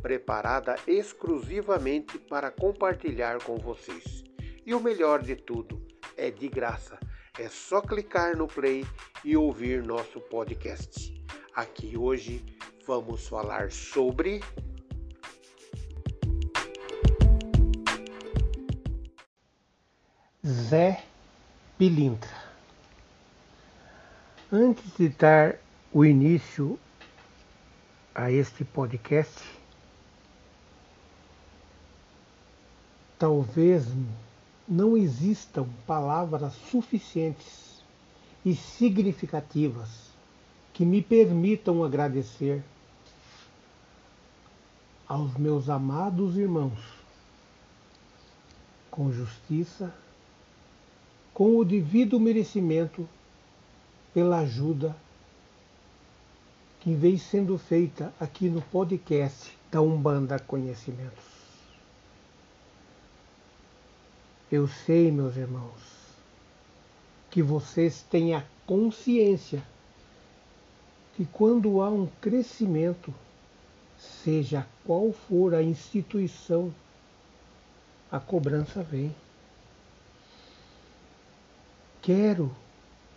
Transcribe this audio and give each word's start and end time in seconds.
preparada 0.00 0.76
exclusivamente 0.86 2.18
para 2.18 2.50
compartilhar 2.50 3.42
com 3.42 3.56
vocês. 3.56 4.24
E 4.64 4.74
o 4.74 4.80
melhor 4.80 5.22
de 5.22 5.34
tudo, 5.36 5.80
é 6.16 6.30
de 6.30 6.48
graça. 6.48 6.98
É 7.38 7.48
só 7.48 7.80
clicar 7.80 8.36
no 8.36 8.48
play 8.48 8.84
e 9.24 9.36
ouvir 9.36 9.82
nosso 9.82 10.20
podcast. 10.20 11.14
Aqui 11.54 11.96
hoje 11.96 12.44
vamos 12.86 13.28
falar 13.28 13.70
sobre 13.70 14.40
Zé 20.44 21.04
Pilintra. 21.76 22.48
Antes 24.50 24.96
de 24.96 25.10
dar 25.10 25.56
o 25.92 26.04
início 26.04 26.78
a 28.14 28.30
este 28.30 28.64
podcast, 28.64 29.57
talvez 33.18 33.86
não 34.66 34.96
existam 34.96 35.66
palavras 35.86 36.52
suficientes 36.70 37.82
e 38.44 38.54
significativas 38.54 40.08
que 40.72 40.84
me 40.84 41.02
permitam 41.02 41.82
agradecer 41.82 42.62
aos 45.08 45.34
meus 45.36 45.68
amados 45.68 46.36
irmãos 46.36 46.78
com 48.90 49.10
justiça, 49.10 49.92
com 51.32 51.56
o 51.56 51.64
devido 51.64 52.20
merecimento 52.20 53.08
pela 54.12 54.40
ajuda 54.40 54.94
que 56.80 56.94
vem 56.94 57.16
sendo 57.16 57.58
feita 57.58 58.12
aqui 58.20 58.48
no 58.48 58.62
podcast 58.62 59.56
da 59.70 59.80
Umbanda 59.80 60.38
Conhecimentos. 60.38 61.37
Eu 64.50 64.66
sei, 64.66 65.12
meus 65.12 65.36
irmãos, 65.36 65.82
que 67.30 67.42
vocês 67.42 68.00
têm 68.00 68.34
a 68.34 68.42
consciência 68.66 69.62
que 71.14 71.26
quando 71.26 71.82
há 71.82 71.90
um 71.90 72.06
crescimento, 72.20 73.12
seja 73.98 74.66
qual 74.86 75.12
for 75.12 75.54
a 75.54 75.62
instituição, 75.62 76.72
a 78.10 78.18
cobrança 78.18 78.82
vem. 78.82 79.14
Quero 82.00 82.54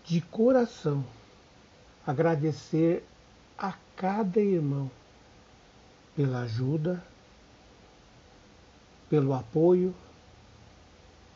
de 0.04 0.20
coração 0.20 1.06
agradecer 2.06 3.06
a 3.58 3.74
cada 3.96 4.42
irmão 4.42 4.92
pela 6.14 6.42
ajuda, 6.42 7.02
pelo 9.10 9.34
apoio 9.34 9.96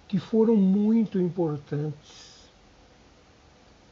que 0.08 0.20
foram 0.20 0.56
muito 0.56 1.20
importantes 1.20 2.50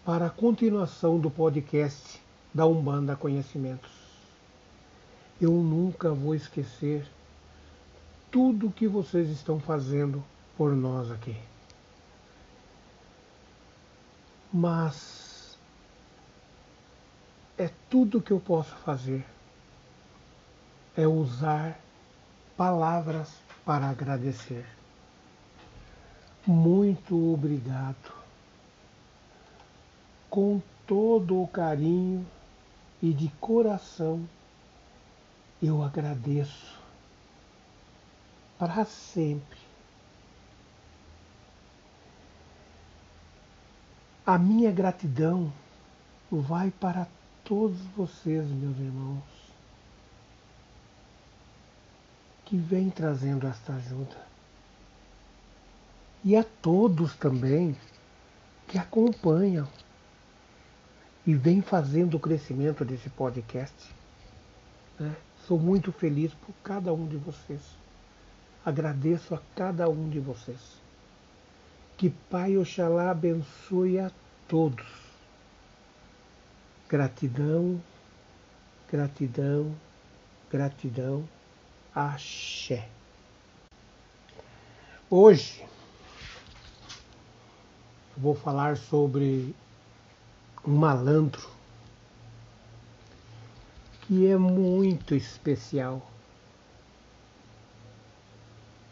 para 0.05 0.27
a 0.27 0.29
continuação 0.29 1.19
do 1.19 1.31
podcast 1.31 2.21
da 2.53 2.65
Umbanda 2.65 3.15
Conhecimentos. 3.15 3.91
Eu 5.41 5.51
nunca 5.51 6.11
vou 6.11 6.35
esquecer 6.35 7.07
tudo 8.31 8.71
que 8.71 8.87
vocês 8.87 9.29
estão 9.29 9.59
fazendo 9.59 10.23
por 10.57 10.75
nós 10.75 11.09
aqui. 11.11 11.35
Mas 14.51 15.57
é 17.57 17.69
tudo 17.89 18.21
que 18.21 18.31
eu 18.31 18.39
posso 18.39 18.75
fazer 18.77 19.25
é 20.95 21.07
usar 21.07 21.79
palavras 22.55 23.31
para 23.65 23.89
agradecer. 23.89 24.65
Muito 26.45 27.33
obrigado. 27.33 28.13
Com 30.29 30.61
todo 30.85 31.41
o 31.41 31.47
carinho 31.47 32.27
e 33.01 33.13
de 33.13 33.29
coração, 33.39 34.27
eu 35.61 35.81
agradeço 35.81 36.77
para 38.59 38.83
sempre. 38.83 39.57
A 44.25 44.37
minha 44.37 44.71
gratidão 44.71 45.49
vai 46.29 46.71
para 46.71 47.07
todos 47.45 47.79
vocês, 47.95 48.45
meus 48.49 48.77
irmãos, 48.77 49.23
que 52.43 52.57
vêm 52.57 52.89
trazendo 52.89 53.47
esta 53.47 53.75
ajuda 53.75 54.32
e 56.23 56.35
a 56.35 56.43
todos 56.43 57.15
também 57.15 57.75
que 58.67 58.77
acompanham 58.77 59.67
e 61.25 61.33
vêm 61.33 61.61
fazendo 61.61 62.15
o 62.15 62.19
crescimento 62.19 62.85
desse 62.85 63.09
podcast. 63.09 63.93
Né? 64.99 65.15
Sou 65.47 65.59
muito 65.59 65.91
feliz 65.91 66.33
por 66.33 66.53
cada 66.63 66.93
um 66.93 67.05
de 67.05 67.17
vocês. 67.17 67.61
Agradeço 68.65 69.35
a 69.35 69.41
cada 69.55 69.89
um 69.89 70.09
de 70.09 70.19
vocês. 70.19 70.81
Que 71.97 72.09
Pai 72.09 72.57
Oxalá 72.57 73.11
abençoe 73.11 73.99
a 73.99 74.11
todos. 74.47 74.85
Gratidão, 76.87 77.81
gratidão, 78.89 79.75
gratidão. 80.49 81.27
Axé. 81.93 82.89
Hoje 85.09 85.63
vou 88.17 88.35
falar 88.35 88.77
sobre 88.77 89.55
um 90.65 90.75
malandro 90.75 91.49
que 94.01 94.27
é 94.27 94.37
muito 94.37 95.15
especial, 95.15 96.01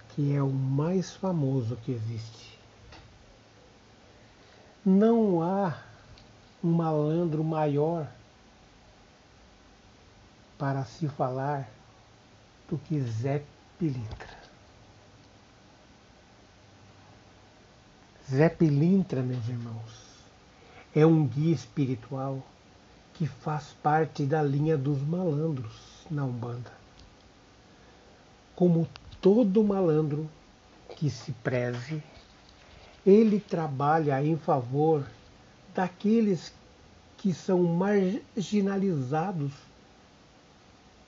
que 0.10 0.36
é 0.36 0.42
o 0.42 0.50
mais 0.50 1.14
famoso 1.14 1.76
que 1.78 1.92
existe. 1.92 2.60
Não 4.86 5.42
há 5.44 5.78
um 6.64 6.72
malandro 6.72 7.44
maior 7.44 8.08
para 10.58 10.86
se 10.86 11.08
falar 11.08 11.70
do 12.70 12.78
que 12.78 13.02
Zé 13.02 13.44
Pilintra. 13.78 14.41
Zé 18.34 18.48
Pilintra, 18.48 19.22
meus 19.22 19.46
irmãos, 19.50 19.92
é 20.96 21.06
um 21.06 21.28
guia 21.28 21.54
espiritual 21.54 22.42
que 23.14 23.28
faz 23.28 23.76
parte 23.84 24.24
da 24.24 24.42
linha 24.42 24.78
dos 24.78 25.02
malandros 25.02 25.74
na 26.10 26.24
Umbanda. 26.24 26.72
Como 28.56 28.88
todo 29.20 29.62
malandro 29.62 30.30
que 30.96 31.10
se 31.10 31.34
preze, 31.44 32.02
ele 33.06 33.38
trabalha 33.38 34.24
em 34.24 34.38
favor 34.38 35.06
daqueles 35.76 36.54
que 37.18 37.34
são 37.34 37.62
marginalizados 37.64 39.52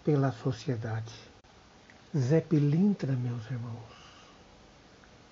pela 0.03 0.33
sociedade. 0.33 1.13
Zé 2.17 2.41
Pilintra, 2.41 3.13
meus 3.13 3.49
irmãos, 3.49 3.93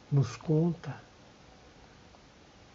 nos 0.09 0.37
conta 0.37 1.10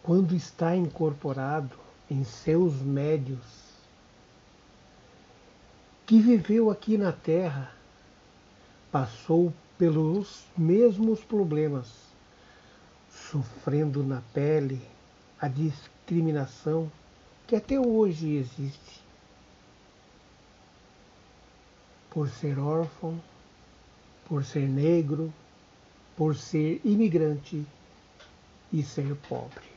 quando 0.07 0.33
está 0.33 0.73
incorporado 0.73 1.77
em 2.09 2.23
seus 2.23 2.75
médios, 2.75 3.43
que 6.05 6.21
viveu 6.21 6.71
aqui 6.71 6.97
na 6.97 7.11
Terra, 7.11 7.73
passou 8.89 9.53
pelos 9.77 10.45
mesmos 10.57 11.25
problemas, 11.25 11.91
sofrendo 13.11 14.01
na 14.01 14.21
pele 14.33 14.81
a 15.41 15.49
discriminação 15.49 16.89
que 17.45 17.57
até 17.57 17.77
hoje 17.77 18.37
existe. 18.37 19.03
Por 22.09 22.29
ser 22.29 22.57
órfão, 22.57 23.21
por 24.25 24.45
ser 24.45 24.69
negro, 24.69 25.33
por 26.15 26.33
ser 26.33 26.79
imigrante 26.85 27.67
e 28.71 28.81
ser 28.81 29.13
pobre. 29.27 29.76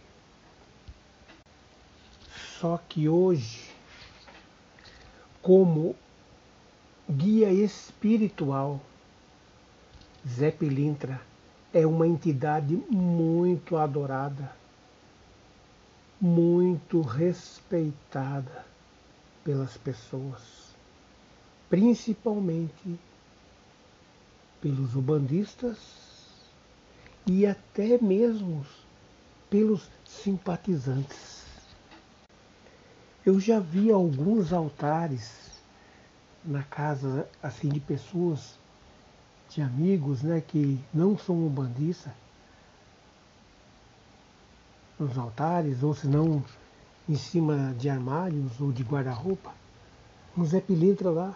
Só 2.60 2.76
que 2.76 3.08
hoje, 3.08 3.70
como 5.40 5.96
guia 7.08 7.50
espiritual, 7.50 8.78
Zé 10.28 10.50
Pilintra 10.50 11.22
é 11.72 11.86
uma 11.86 12.06
entidade 12.06 12.76
muito 12.90 13.78
adorada, 13.78 14.54
muito 16.20 17.00
respeitada 17.00 18.66
pelas 19.42 19.78
pessoas, 19.78 20.42
principalmente 21.70 23.00
pelos 24.60 24.94
ubandistas 24.94 25.78
e 27.26 27.46
até 27.46 27.96
mesmo 27.96 28.66
pelos 29.48 29.88
simpatizantes. 30.04 31.39
Eu 33.24 33.38
já 33.38 33.60
vi 33.60 33.90
alguns 33.90 34.52
altares 34.52 35.50
na 36.42 36.62
casa 36.62 37.28
assim 37.42 37.68
de 37.68 37.78
pessoas, 37.78 38.58
de 39.50 39.60
amigos, 39.60 40.22
né, 40.22 40.40
que 40.40 40.80
não 40.92 41.18
são 41.18 41.36
umbandistas, 41.36 42.12
nos 44.98 45.18
altares, 45.18 45.82
ou 45.82 45.94
se 45.94 46.06
não 46.06 46.44
em 47.08 47.16
cima 47.16 47.74
de 47.78 47.88
armários 47.88 48.60
ou 48.60 48.70
de 48.70 48.82
guarda-roupa, 48.82 49.52
um 50.36 50.44
Zé 50.44 50.60
Pilintra 50.60 51.10
lá. 51.10 51.34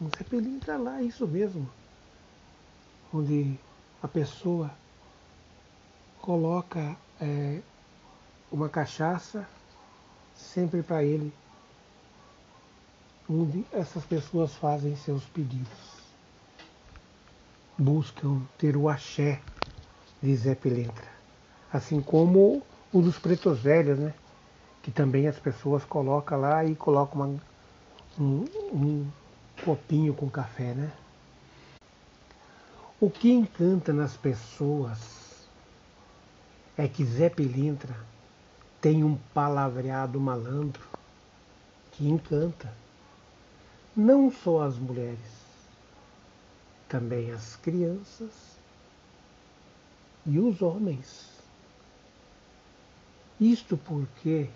Um 0.00 0.08
Zé 0.10 0.22
Pilintra 0.22 0.76
lá, 0.76 1.02
isso 1.02 1.26
mesmo. 1.26 1.68
Onde 3.12 3.58
a 4.02 4.06
pessoa 4.06 4.70
coloca 6.20 6.96
é, 7.20 7.62
uma 8.50 8.68
cachaça 8.68 9.46
sempre 10.34 10.82
para 10.82 11.02
ele, 11.02 11.32
onde 13.28 13.64
essas 13.72 14.04
pessoas 14.04 14.54
fazem 14.54 14.96
seus 14.96 15.24
pedidos. 15.24 15.98
Buscam 17.76 18.40
ter 18.56 18.76
o 18.76 18.88
axé 18.88 19.40
de 20.22 20.34
Zé 20.34 20.54
Pilintra. 20.54 21.06
Assim 21.72 22.00
como 22.00 22.62
o 22.92 23.02
dos 23.02 23.18
pretos 23.18 23.60
velhos, 23.60 23.98
né? 23.98 24.14
Que 24.82 24.90
também 24.90 25.28
as 25.28 25.38
pessoas 25.38 25.84
colocam 25.84 26.40
lá 26.40 26.64
e 26.64 26.74
colocam 26.74 27.20
uma, 27.20 27.40
um, 28.18 28.44
um 28.72 29.10
copinho 29.64 30.14
com 30.14 30.30
café, 30.30 30.72
né? 30.74 30.90
O 33.00 33.10
que 33.10 33.30
encanta 33.30 33.92
nas 33.92 34.16
pessoas 34.16 34.98
é 36.76 36.88
que 36.88 37.04
Zé 37.04 37.28
Pilintra 37.28 37.94
tem 38.80 39.02
um 39.02 39.16
palavreado 39.34 40.20
malandro 40.20 40.86
que 41.92 42.08
encanta 42.08 42.72
não 43.96 44.30
só 44.30 44.62
as 44.62 44.76
mulheres, 44.76 45.18
também 46.88 47.32
as 47.32 47.56
crianças 47.56 48.30
e 50.24 50.38
os 50.38 50.62
homens. 50.62 51.28
Isto 53.40 53.76
porque 53.76 54.48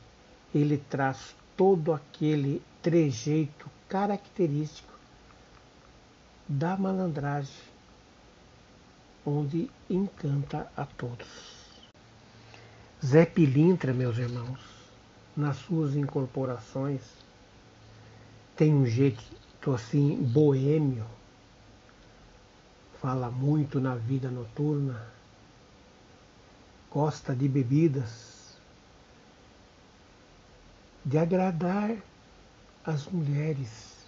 ele 0.54 0.78
traz 0.88 1.34
todo 1.56 1.92
aquele 1.92 2.62
trejeito 2.80 3.68
característico 3.88 4.92
da 6.48 6.76
malandragem, 6.76 7.52
onde 9.26 9.68
encanta 9.90 10.70
a 10.76 10.84
todos. 10.84 11.61
Zé 13.04 13.26
Pilintra, 13.26 13.92
meus 13.92 14.16
irmãos, 14.16 14.60
nas 15.36 15.56
suas 15.56 15.96
incorporações, 15.96 17.02
tem 18.54 18.72
um 18.72 18.86
jeito 18.86 19.72
assim 19.74 20.22
boêmio, 20.22 21.04
fala 23.00 23.28
muito 23.28 23.80
na 23.80 23.96
vida 23.96 24.30
noturna, 24.30 25.04
gosta 26.92 27.34
de 27.34 27.48
bebidas, 27.48 28.56
de 31.04 31.18
agradar 31.18 31.96
as 32.84 33.08
mulheres. 33.08 34.06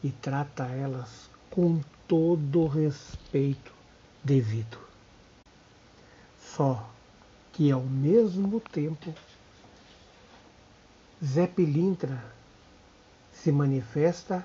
E 0.00 0.10
trata 0.12 0.66
elas 0.66 1.28
com 1.50 1.80
todo 2.06 2.60
o 2.60 2.68
respeito 2.68 3.72
devido. 4.22 4.78
Só 6.38 6.93
que 7.54 7.70
ao 7.70 7.82
mesmo 7.82 8.60
tempo 8.60 9.14
Zé 11.24 11.46
Pilintra 11.46 12.22
se 13.32 13.50
manifesta 13.52 14.44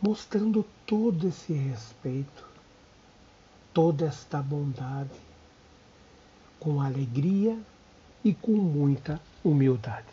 mostrando 0.00 0.64
todo 0.86 1.26
esse 1.26 1.52
respeito, 1.52 2.46
toda 3.74 4.06
esta 4.06 4.40
bondade, 4.40 5.10
com 6.60 6.80
alegria 6.80 7.58
e 8.22 8.32
com 8.32 8.52
muita 8.52 9.20
humildade. 9.42 10.06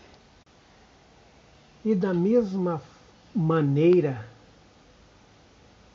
E 1.86 1.94
da 1.94 2.14
mesma 2.14 2.82
maneira 3.36 4.28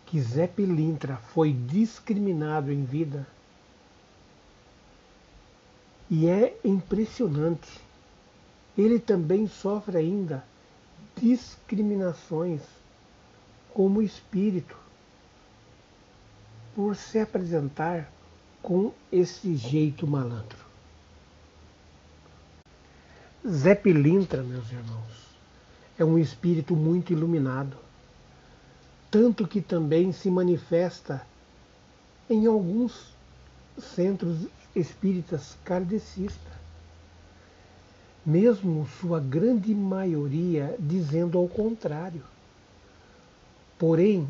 que 0.07 0.21
Zé 0.21 0.47
Pilintra 0.47 1.17
foi 1.17 1.53
discriminado 1.53 2.73
em 2.73 2.85
vida, 2.85 3.27
e 6.11 6.27
é 6.27 6.57
impressionante, 6.65 7.81
ele 8.77 8.99
também 8.99 9.47
sofre 9.47 9.99
ainda 9.99 10.45
discriminações 11.17 12.63
como 13.75 14.01
espírito 14.01 14.77
por 16.75 16.97
se 16.97 17.19
apresentar 17.19 18.11
com 18.63 18.93
esse 19.11 19.57
jeito 19.57 20.07
malandro. 20.07 20.59
Zé 23.47 23.75
Pilintra, 23.75 24.43
meus 24.43 24.71
irmãos, 24.71 25.29
é 25.99 26.05
um 26.05 26.19
espírito 26.19 26.77
muito 26.77 27.13
iluminado, 27.13 27.77
tanto 29.11 29.47
que 29.47 29.61
também 29.61 30.13
se 30.13 30.31
manifesta 30.31 31.27
em 32.29 32.47
alguns 32.47 33.13
centros 33.79 34.47
espíritas 34.79 35.57
kardecistas, 35.65 36.53
mesmo 38.25 38.87
sua 39.01 39.21
grande 39.21 39.75
maioria 39.75 40.77
dizendo 40.79 41.39
ao 41.39 41.49
contrário. 41.49 42.23
Porém, 43.79 44.29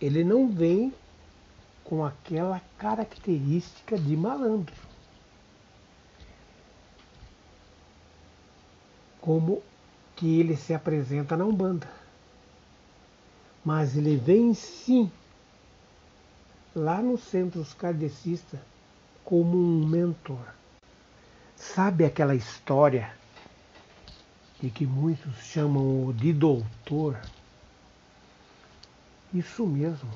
ele 0.00 0.24
não 0.24 0.48
vem 0.48 0.92
com 1.84 2.04
aquela 2.04 2.60
característica 2.78 3.96
de 3.98 4.16
malandro. 4.16 4.88
como 9.28 9.62
que 10.16 10.40
ele 10.40 10.56
se 10.56 10.72
apresenta 10.72 11.36
na 11.36 11.44
Umbanda. 11.44 11.86
Mas 13.62 13.94
ele 13.94 14.16
vem 14.16 14.54
sim 14.54 15.12
lá 16.74 17.02
nos 17.02 17.20
centros 17.24 17.74
kardecistas 17.74 18.58
como 19.28 19.58
um 19.58 19.86
mentor. 19.86 20.54
Sabe 21.54 22.06
aquela 22.06 22.34
história 22.34 23.12
de 24.58 24.70
que 24.70 24.86
muitos 24.86 25.36
chamam 25.44 26.14
de 26.14 26.32
doutor? 26.32 27.20
Isso 29.34 29.66
mesmo. 29.66 30.10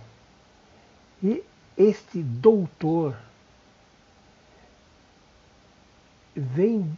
E 1.22 1.44
este 1.76 2.22
doutor 2.22 3.14
vem 6.34 6.96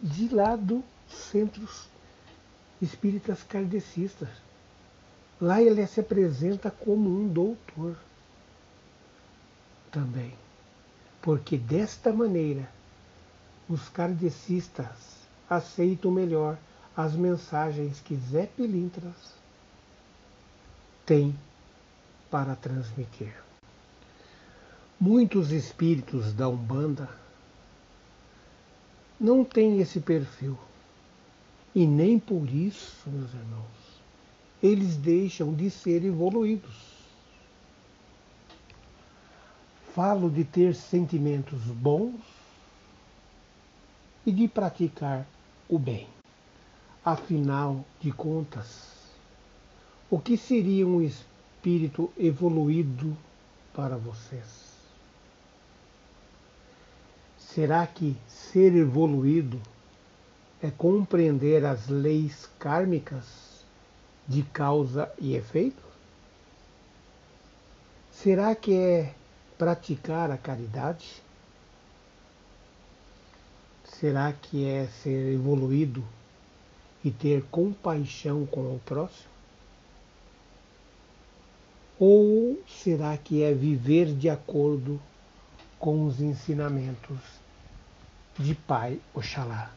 de 0.00 0.28
lá 0.28 0.54
dos 0.54 0.84
centros 1.08 1.88
espíritas 2.80 3.42
kardecistas. 3.42 4.28
Lá 5.40 5.60
ele 5.60 5.84
se 5.88 5.98
apresenta 5.98 6.70
como 6.70 7.10
um 7.10 7.26
doutor 7.26 7.96
também. 9.90 10.32
Porque 11.20 11.56
desta 11.56 12.12
maneira 12.12 12.68
os 13.68 13.88
kardecistas 13.88 15.18
aceitam 15.48 16.10
melhor 16.10 16.58
as 16.96 17.14
mensagens 17.14 18.00
que 18.00 18.16
Zé 18.16 18.46
Pilintras 18.46 19.34
tem 21.06 21.38
para 22.30 22.56
transmitir. 22.56 23.34
Muitos 25.00 25.52
espíritos 25.52 26.32
da 26.32 26.48
Umbanda 26.48 27.08
não 29.20 29.44
tem 29.44 29.80
esse 29.80 30.00
perfil. 30.00 30.58
E 31.74 31.86
nem 31.86 32.18
por 32.18 32.48
isso, 32.48 33.08
meus 33.08 33.32
irmãos, 33.32 34.02
eles 34.62 34.96
deixam 34.96 35.54
de 35.54 35.70
ser 35.70 36.04
evoluídos. 36.04 36.97
Falo 39.98 40.30
de 40.30 40.44
ter 40.44 40.76
sentimentos 40.76 41.60
bons 41.60 42.20
e 44.24 44.30
de 44.30 44.46
praticar 44.46 45.26
o 45.68 45.76
bem. 45.76 46.06
Afinal 47.04 47.84
de 48.00 48.12
contas, 48.12 48.84
o 50.08 50.20
que 50.20 50.36
seria 50.36 50.86
um 50.86 51.02
espírito 51.02 52.12
evoluído 52.16 53.16
para 53.74 53.96
vocês? 53.96 54.72
Será 57.36 57.84
que 57.84 58.16
ser 58.28 58.76
evoluído 58.76 59.60
é 60.62 60.70
compreender 60.70 61.64
as 61.64 61.88
leis 61.88 62.48
kármicas 62.60 63.64
de 64.28 64.44
causa 64.44 65.12
e 65.18 65.34
efeito? 65.34 65.82
Será 68.12 68.54
que 68.54 68.76
é 68.76 69.14
praticar 69.58 70.30
a 70.30 70.38
caridade? 70.38 71.20
Será 73.84 74.32
que 74.32 74.64
é 74.64 74.86
ser 74.86 75.34
evoluído 75.34 76.04
e 77.04 77.10
ter 77.10 77.42
compaixão 77.50 78.46
com 78.46 78.74
o 78.74 78.80
próximo? 78.84 79.28
Ou 81.98 82.62
será 82.68 83.16
que 83.18 83.42
é 83.42 83.52
viver 83.52 84.14
de 84.14 84.30
acordo 84.30 85.00
com 85.80 86.06
os 86.06 86.20
ensinamentos 86.20 87.18
de 88.38 88.54
Pai 88.54 89.00
Oxalá? 89.12 89.72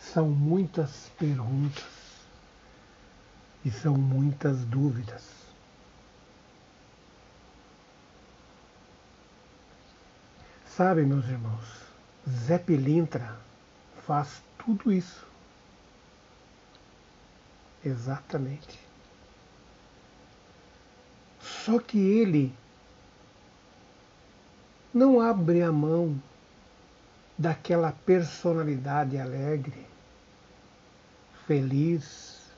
São 0.00 0.30
muitas 0.30 1.10
perguntas 1.18 1.84
e 3.62 3.70
são 3.70 3.94
muitas 3.94 4.64
dúvidas. 4.64 5.37
Sabe, 10.78 11.02
meus 11.02 11.26
irmãos, 11.26 11.64
Zé 12.30 12.56
Pilintra 12.56 13.36
faz 14.06 14.40
tudo 14.56 14.92
isso. 14.92 15.26
Exatamente. 17.84 18.78
Só 21.40 21.80
que 21.80 21.98
ele 21.98 22.54
não 24.94 25.20
abre 25.20 25.62
a 25.62 25.72
mão 25.72 26.16
daquela 27.36 27.90
personalidade 27.90 29.18
alegre, 29.18 29.84
feliz, 31.44 32.52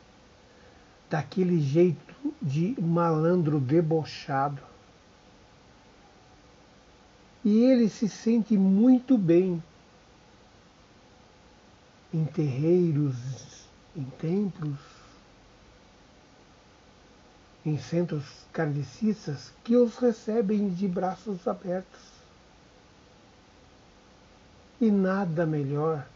daquele 1.08 1.58
jeito 1.58 2.34
de 2.42 2.78
malandro 2.78 3.58
debochado. 3.58 4.69
E 7.44 7.64
ele 7.64 7.88
se 7.88 8.08
sente 8.08 8.56
muito 8.56 9.16
bem 9.16 9.62
em 12.12 12.24
terreiros, 12.26 13.16
em 13.96 14.04
templos, 14.04 14.78
em 17.64 17.78
centros 17.78 18.24
kardecistas 18.52 19.52
que 19.64 19.74
os 19.74 19.96
recebem 19.96 20.68
de 20.68 20.86
braços 20.86 21.46
abertos. 21.48 22.10
E 24.78 24.90
nada 24.90 25.46
melhor 25.46 26.06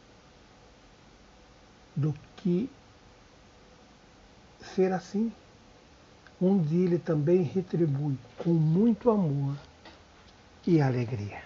do 1.96 2.14
que 2.36 2.68
ser 4.74 4.92
assim, 4.92 5.32
onde 6.40 6.76
ele 6.76 6.98
também 6.98 7.42
retribui 7.42 8.18
com 8.38 8.50
muito 8.50 9.10
amor 9.10 9.54
e 10.66 10.80
alegria. 10.80 11.42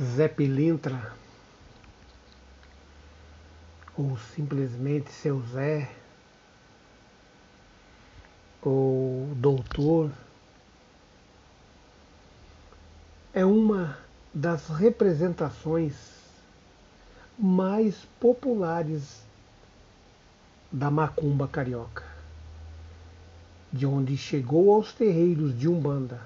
Zé 0.00 0.28
Pilintra, 0.28 1.12
ou 3.96 4.18
simplesmente 4.34 5.10
seu 5.10 5.40
Zé, 5.42 5.90
ou 8.60 9.28
doutor, 9.36 10.10
é 13.32 13.44
uma 13.44 13.96
das 14.34 14.68
representações 14.68 15.94
mais 17.38 18.04
populares 18.18 19.24
da 20.72 20.90
macumba 20.90 21.46
carioca, 21.46 22.04
de 23.72 23.86
onde 23.86 24.16
chegou 24.16 24.74
aos 24.74 24.92
terreiros 24.92 25.56
de 25.58 25.68
Umbanda, 25.68 26.20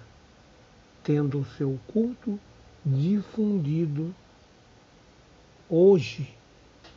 tendo 1.03 1.41
o 1.41 1.45
seu 1.45 1.79
culto 1.93 2.39
difundido 2.85 4.15
hoje 5.69 6.35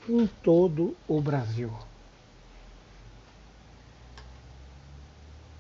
em 0.08 0.28
todo 0.28 0.96
o 1.08 1.22
Brasil. 1.22 1.72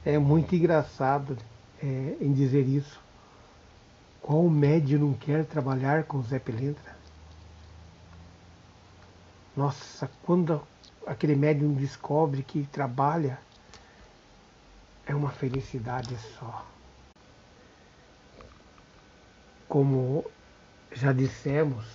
É 0.06 0.18
muito 0.18 0.54
engraçado 0.56 1.38
é, 1.82 2.18
em 2.20 2.34
dizer 2.34 2.68
isso. 2.68 3.00
Qual 4.22 4.50
médio 4.50 5.00
não 5.00 5.14
quer 5.14 5.46
trabalhar 5.46 6.04
com 6.04 6.22
Zé 6.24 6.40
Pilintra? 6.40 6.96
Nossa, 9.56 10.10
quando 10.24 10.62
aquele 11.06 11.36
médium 11.36 11.74
descobre 11.74 12.42
que 12.42 12.66
trabalha, 12.72 13.40
é 15.06 15.14
uma 15.14 15.30
felicidade 15.30 16.18
só. 16.38 16.66
Como 19.68 20.26
já 20.92 21.12
dissemos, 21.12 21.86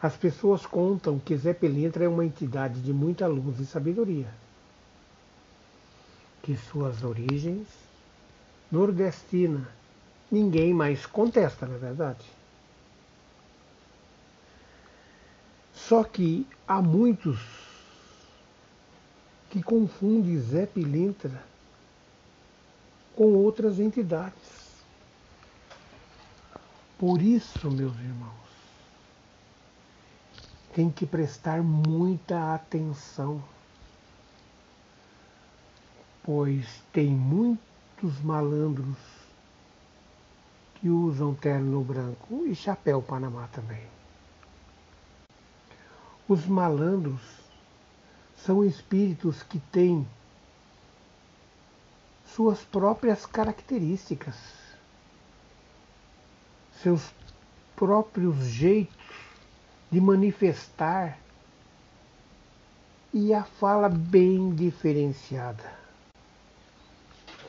as 0.00 0.16
pessoas 0.16 0.66
contam 0.66 1.18
que 1.18 1.36
Zé 1.36 1.54
Pilintra 1.54 2.04
é 2.04 2.08
uma 2.08 2.24
entidade 2.24 2.80
de 2.80 2.92
muita 2.92 3.26
luz 3.26 3.58
e 3.58 3.66
sabedoria 3.66 4.28
que 6.44 6.54
suas 6.58 7.02
origens 7.02 7.66
nordestina 8.70 9.66
ninguém 10.30 10.74
mais 10.74 11.06
contesta, 11.06 11.66
na 11.66 11.76
é 11.76 11.78
verdade. 11.78 12.24
Só 15.72 16.04
que 16.04 16.46
há 16.68 16.82
muitos 16.82 17.40
que 19.48 19.62
confundem 19.62 20.38
Zé 20.38 20.66
Pilintra 20.66 21.42
com 23.16 23.32
outras 23.32 23.78
entidades. 23.78 24.63
Por 26.98 27.20
isso, 27.20 27.70
meus 27.70 27.94
irmãos, 27.96 28.32
tem 30.74 30.90
que 30.90 31.06
prestar 31.06 31.62
muita 31.62 32.54
atenção 32.54 33.42
pois 36.24 36.82
tem 36.90 37.08
muitos 37.10 38.18
malandros 38.22 38.96
que 40.76 40.88
usam 40.88 41.34
terno 41.34 41.84
branco 41.84 42.46
e 42.46 42.54
chapéu 42.54 43.02
panamá 43.02 43.46
também. 43.48 43.86
Os 46.26 46.46
malandros 46.46 47.20
são 48.38 48.64
espíritos 48.64 49.42
que 49.42 49.58
têm 49.58 50.06
suas 52.26 52.60
próprias 52.60 53.26
características, 53.26 54.34
seus 56.82 57.12
próprios 57.76 58.36
jeitos 58.46 58.94
de 59.90 60.00
manifestar 60.00 61.18
e 63.12 63.32
a 63.32 63.44
fala 63.44 63.88
bem 63.88 64.54
diferenciada 64.54 65.84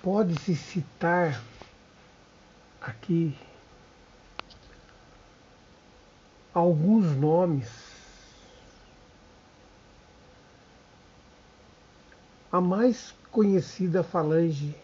pode-se 0.06 0.56
citar 0.56 1.44
aqui 2.80 3.36
alguns 6.54 7.16
nomes. 7.18 7.68
A 12.52 12.62
mais 12.62 13.16
conhecida 13.32 14.04
falange, 14.04 14.76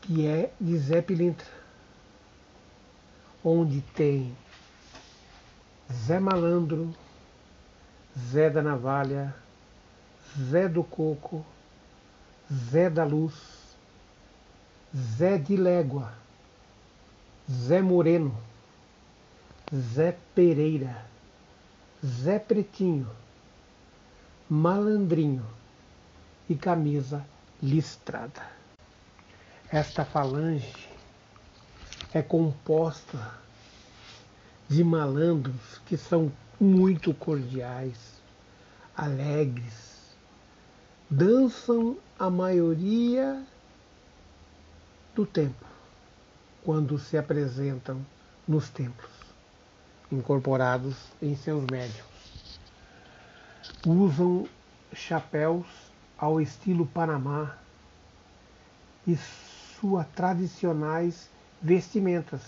que 0.00 0.26
é 0.26 0.52
de 0.60 0.76
Zé 0.78 1.00
Pilintra, 1.00 1.46
onde 3.44 3.80
tem 3.94 4.36
Zé 5.90 6.18
Malandro, 6.20 6.94
Zé 8.16 8.50
da 8.50 8.62
Navalha, 8.62 9.34
Zé 10.38 10.68
do 10.68 10.84
Coco, 10.84 11.44
Zé 12.52 12.90
da 12.90 13.04
Luz, 13.04 13.34
Zé 14.94 15.38
de 15.38 15.56
Légua, 15.56 16.12
Zé 17.50 17.80
Moreno, 17.80 18.34
Zé 19.72 20.16
Pereira, 20.34 21.06
Zé 22.04 22.38
Pretinho, 22.38 23.08
Malandrinho 24.48 25.46
e 26.50 26.54
Camisa 26.54 27.24
Listrada. 27.62 28.46
Esta 29.70 30.04
falange 30.04 30.87
é 32.12 32.22
composta 32.22 33.34
de 34.68 34.82
malandros 34.82 35.80
que 35.86 35.96
são 35.96 36.32
muito 36.60 37.12
cordiais, 37.14 37.98
alegres, 38.96 40.16
dançam 41.08 41.96
a 42.18 42.28
maioria 42.28 43.42
do 45.14 45.24
tempo 45.24 45.64
quando 46.64 46.98
se 46.98 47.16
apresentam 47.16 48.04
nos 48.46 48.68
templos, 48.68 49.10
incorporados 50.10 50.96
em 51.22 51.36
seus 51.36 51.64
médios. 51.64 52.06
Usam 53.86 54.48
chapéus 54.92 55.66
ao 56.16 56.40
estilo 56.40 56.86
Panamá 56.86 57.56
e 59.06 59.16
suas 59.80 60.06
tradicionais 60.08 61.30
vestimentas, 61.62 62.42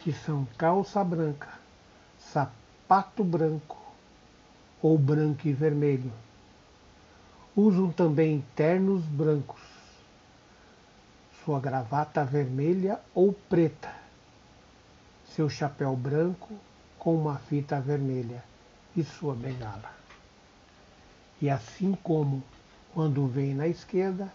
que 0.00 0.12
são 0.12 0.46
calça 0.56 1.02
branca, 1.02 1.48
sapato 2.18 3.22
branco 3.22 3.78
ou 4.80 4.98
branco 4.98 5.46
e 5.46 5.52
vermelho. 5.52 6.12
Usam 7.54 7.90
também 7.90 8.44
ternos 8.56 9.04
brancos, 9.04 9.60
sua 11.44 11.60
gravata 11.60 12.24
vermelha 12.24 13.00
ou 13.14 13.32
preta, 13.32 13.94
seu 15.26 15.48
chapéu 15.48 15.94
branco 15.94 16.54
com 16.98 17.14
uma 17.14 17.36
fita 17.36 17.80
vermelha 17.80 18.42
e 18.96 19.02
sua 19.02 19.34
bengala. 19.34 19.92
E 21.40 21.50
assim 21.50 21.96
como 22.02 22.42
quando 22.94 23.26
vem 23.26 23.54
na 23.54 23.66
esquerda, 23.66 24.32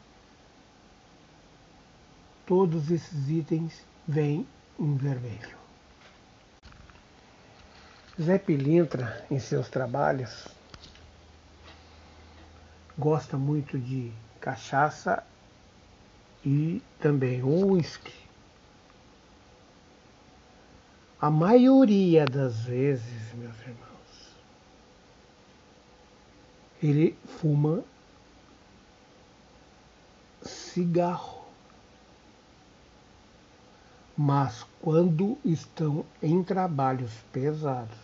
todos 2.48 2.89
esses 2.89 3.30
itens 3.30 3.86
vêm 4.08 4.48
em 4.80 4.96
vermelho. 4.96 5.58
Zé 8.20 8.39
Pilintra, 8.39 9.27
em 9.30 9.38
seus 9.38 9.70
trabalhos, 9.70 10.48
gosta 12.98 13.38
muito 13.38 13.77
de 13.77 14.12
cachaça 14.39 15.24
e 16.44 16.82
também 17.00 17.44
uísque. 17.44 18.13
A 21.20 21.30
maioria 21.30 22.25
das 22.25 22.62
vezes, 22.62 23.34
meus 23.34 23.60
irmãos, 23.60 24.38
ele 26.82 27.18
fuma 27.39 27.84
cigarro. 30.44 31.37
Mas 34.20 34.66
quando 34.82 35.38
estão 35.46 36.04
em 36.24 36.44
trabalhos 36.44 37.14
pesados, 37.32 38.00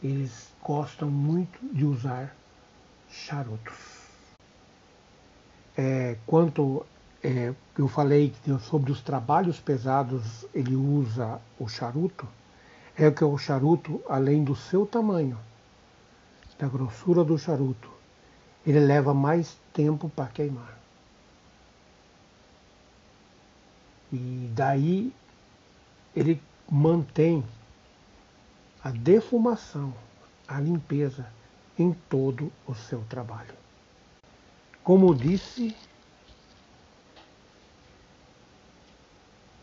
eles 0.00 0.48
gostam 0.62 1.10
muito 1.10 1.58
de 1.74 1.84
usar 1.84 2.36
charutos. 3.10 3.98
É, 5.76 6.16
quanto 6.24 6.86
é, 7.20 7.52
eu 7.76 7.88
falei 7.88 8.32
sobre 8.60 8.92
os 8.92 9.00
trabalhos 9.00 9.58
pesados, 9.58 10.46
ele 10.54 10.76
usa 10.76 11.40
o 11.58 11.66
charuto, 11.66 12.28
é 12.96 13.10
que 13.10 13.24
o 13.24 13.36
charuto, 13.36 14.00
além 14.08 14.44
do 14.44 14.54
seu 14.54 14.86
tamanho, 14.86 15.38
da 16.56 16.68
grossura 16.68 17.24
do 17.24 17.36
charuto, 17.36 17.90
ele 18.64 18.78
leva 18.78 19.12
mais 19.12 19.56
tempo 19.72 20.08
para 20.08 20.28
queimar. 20.28 20.77
E 24.12 24.50
daí 24.54 25.12
ele 26.14 26.40
mantém 26.70 27.44
a 28.82 28.90
defumação, 28.90 29.92
a 30.46 30.60
limpeza 30.60 31.26
em 31.78 31.92
todo 32.08 32.52
o 32.66 32.74
seu 32.74 33.04
trabalho. 33.08 33.54
Como 34.82 35.14
disse, 35.14 35.76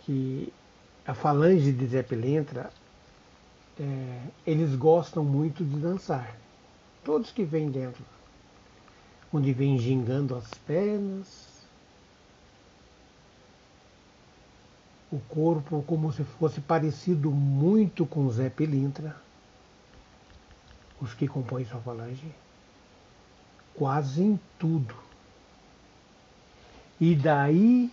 que 0.06 0.54
a 1.06 1.14
falange 1.14 1.72
de 1.72 1.88
Zé 1.88 2.04
Pilintra, 2.04 2.72
é, 3.80 4.22
eles 4.46 4.76
gostam 4.76 5.24
muito 5.24 5.66
de 5.66 5.78
dançar. 5.78 6.38
Todos 7.04 7.32
que 7.32 7.44
vêm 7.44 7.70
dentro, 7.70 8.04
onde 9.34 9.52
vem 9.52 9.78
gingando 9.78 10.36
as 10.36 10.48
pernas, 10.66 11.55
o 15.16 15.20
corpo 15.30 15.82
como 15.84 16.12
se 16.12 16.24
fosse 16.24 16.60
parecido 16.60 17.32
muito 17.32 18.06
com 18.06 18.30
Zé 18.30 18.50
Pilintra, 18.50 19.16
os 21.00 21.14
que 21.14 21.26
compõem 21.28 21.64
sua 21.64 21.80
falange, 21.80 22.36
quase 23.74 24.22
em 24.22 24.40
tudo. 24.60 24.94
E 27.00 27.16
daí 27.16 27.92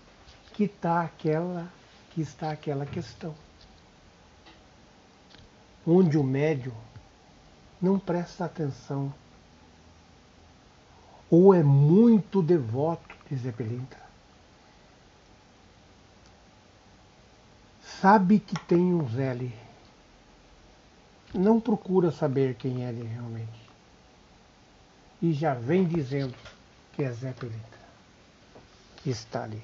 que 0.53 0.65
está 0.65 1.03
aquela 1.03 1.69
que 2.11 2.21
está 2.21 2.51
aquela 2.51 2.85
questão. 2.85 3.35
Onde 5.87 6.19
o 6.19 6.23
médio 6.23 6.75
não 7.81 7.99
presta 7.99 8.45
atenção 8.45 9.13
ou 11.31 11.55
é 11.55 11.63
muito 11.63 12.43
devoto 12.43 13.17
de 13.31 13.37
Zé 13.37 13.51
Pilintra, 13.51 14.02
sabe 18.03 18.41
que 18.41 18.59
tem 18.67 18.93
um 18.93 19.07
ali. 19.31 19.55
Não 21.33 21.61
procura 21.61 22.11
saber 22.11 22.57
quem 22.57 22.85
é 22.85 22.89
ele 22.89 23.07
realmente. 23.07 23.71
E 25.23 25.33
já 25.33 25.55
vem 25.55 25.85
dizendo 25.85 26.35
que 26.93 27.05
é 27.05 27.13
Zé 27.13 27.33
Pelita, 27.33 27.79
que 28.97 29.11
está 29.11 29.45
ali. 29.45 29.63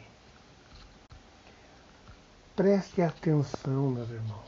Preste 2.54 3.02
atenção, 3.02 3.90
meus 3.90 4.08
irmãos. 4.08 4.46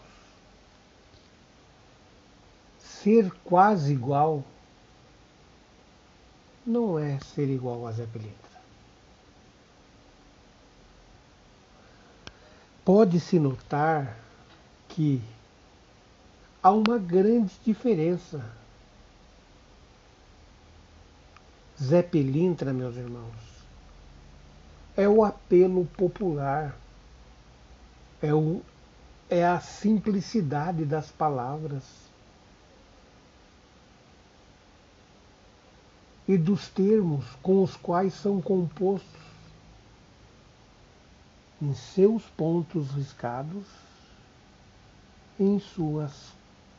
Ser 2.79 3.29
quase 3.43 3.93
igual 3.93 4.45
não 6.65 6.97
é 6.97 7.19
ser 7.19 7.49
igual 7.49 7.89
a 7.89 7.93
Zé 7.93 8.07
Pelita. 8.07 8.50
Pode-se 12.85 13.39
notar 13.39 14.17
que 14.89 15.23
há 16.63 16.71
uma 16.71 16.99
grande 16.99 17.53
diferença. 17.65 18.45
Zé 21.81 22.03
Pilintra, 22.03 22.73
meus 22.73 22.97
irmãos, 22.97 23.65
é 24.97 25.09
o 25.09 25.25
apelo 25.25 25.87
popular, 25.97 26.77
é, 28.21 28.35
o, 28.35 28.61
é 29.31 29.47
a 29.47 29.61
simplicidade 29.61 30.85
das 30.85 31.11
palavras 31.11 31.83
e 36.29 36.37
dos 36.37 36.69
termos 36.69 37.25
com 37.43 37.63
os 37.63 37.75
quais 37.77 38.13
são 38.15 38.41
compostos 38.43 39.20
em 41.61 41.75
seus 41.75 42.23
pontos 42.25 42.91
riscados, 42.93 43.67
em 45.39 45.59
suas 45.59 46.33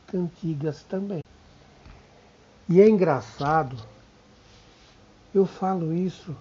cantigas 0.06 0.82
também. 0.82 1.20
E 2.68 2.80
é 2.80 2.88
engraçado, 2.88 3.76
eu 5.34 5.46
falo 5.46 5.92
isso 5.92 6.34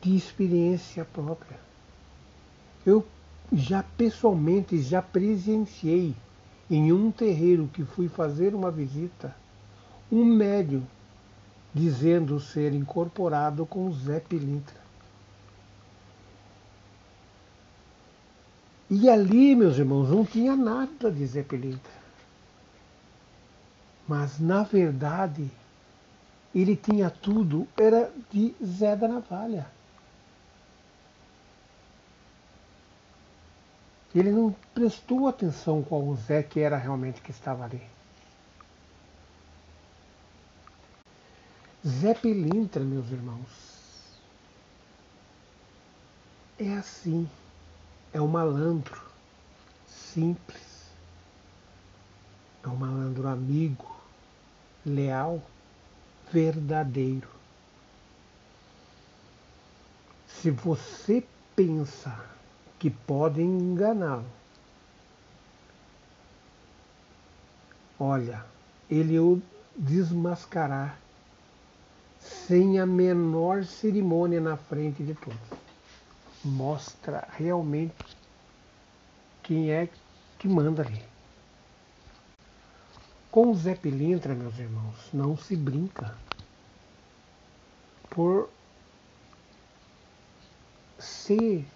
de 0.00 0.16
experiência 0.16 1.04
própria. 1.04 1.58
Eu 2.84 3.06
já 3.52 3.82
pessoalmente 3.82 4.80
já 4.82 5.00
presenciei 5.00 6.14
em 6.70 6.92
um 6.92 7.10
terreiro 7.10 7.68
que 7.72 7.84
fui 7.84 8.08
fazer 8.08 8.54
uma 8.54 8.70
visita, 8.70 9.34
um 10.10 10.24
médium 10.24 10.82
dizendo 11.74 12.38
ser 12.40 12.72
incorporado 12.72 13.64
com 13.64 13.92
Zé 13.92 14.20
Pilintra. 14.20 14.77
E 18.90 19.08
ali, 19.08 19.54
meus 19.54 19.76
irmãos, 19.76 20.08
não 20.10 20.24
tinha 20.24 20.56
nada 20.56 21.10
de 21.10 21.26
Zé 21.26 21.42
Pilintra. 21.42 21.92
Mas, 24.06 24.38
na 24.40 24.62
verdade, 24.62 25.50
ele 26.54 26.74
tinha 26.74 27.10
tudo, 27.10 27.68
era 27.76 28.10
de 28.30 28.54
Zé 28.64 28.96
da 28.96 29.06
Navalha. 29.06 29.66
Ele 34.14 34.30
não 34.30 34.56
prestou 34.74 35.28
atenção 35.28 35.82
qual 35.82 36.02
o 36.02 36.16
Zé 36.16 36.42
que 36.42 36.58
era 36.58 36.78
realmente 36.78 37.20
que 37.20 37.30
estava 37.30 37.64
ali. 37.64 37.82
Zé 41.86 42.14
Pilintra, 42.14 42.82
meus 42.82 43.10
irmãos, 43.10 44.18
é 46.58 46.72
assim, 46.72 47.28
é 48.12 48.20
um 48.20 48.26
malandro 48.26 49.00
simples, 49.86 50.90
é 52.64 52.68
um 52.68 52.76
malandro 52.76 53.28
amigo, 53.28 53.96
leal, 54.84 55.42
verdadeiro. 56.32 57.28
Se 60.26 60.50
você 60.50 61.24
pensa 61.54 62.24
que 62.78 62.90
podem 62.90 63.46
enganá-lo, 63.46 64.26
olha, 67.98 68.44
ele 68.88 69.18
o 69.18 69.42
desmascarar 69.76 70.98
sem 72.20 72.78
a 72.78 72.86
menor 72.86 73.64
cerimônia 73.64 74.40
na 74.40 74.56
frente 74.56 75.02
de 75.02 75.14
todos. 75.14 75.67
Mostra 76.44 77.26
realmente 77.32 78.16
quem 79.42 79.70
é 79.70 79.88
que 80.38 80.48
manda 80.48 80.82
ali. 80.82 81.04
Com 83.30 83.50
o 83.50 83.54
Zé 83.54 83.74
Pilintra, 83.74 84.34
meus 84.34 84.58
irmãos, 84.58 85.10
não 85.12 85.36
se 85.36 85.56
brinca. 85.56 86.16
Por 88.10 88.48
ser 90.98 91.66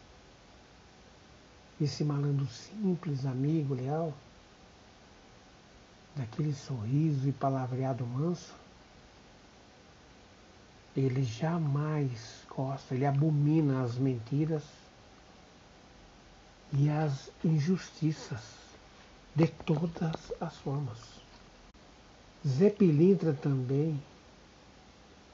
esse 1.80 2.04
malandro 2.04 2.46
simples, 2.46 3.26
amigo, 3.26 3.74
leal, 3.74 4.14
daquele 6.14 6.54
sorriso 6.54 7.28
e 7.28 7.32
palavreado 7.32 8.06
manso, 8.06 8.54
ele 10.96 11.22
jamais 11.22 12.44
gosta, 12.48 12.94
ele 12.94 13.06
abomina 13.06 13.82
as 13.82 13.96
mentiras 13.96 14.62
e 16.72 16.88
as 16.88 17.30
injustiças 17.44 18.42
de 19.34 19.48
todas 19.48 20.32
as 20.40 20.56
formas. 20.58 20.98
Zé 22.46 22.68
Pilintra 22.68 23.32
também 23.32 24.00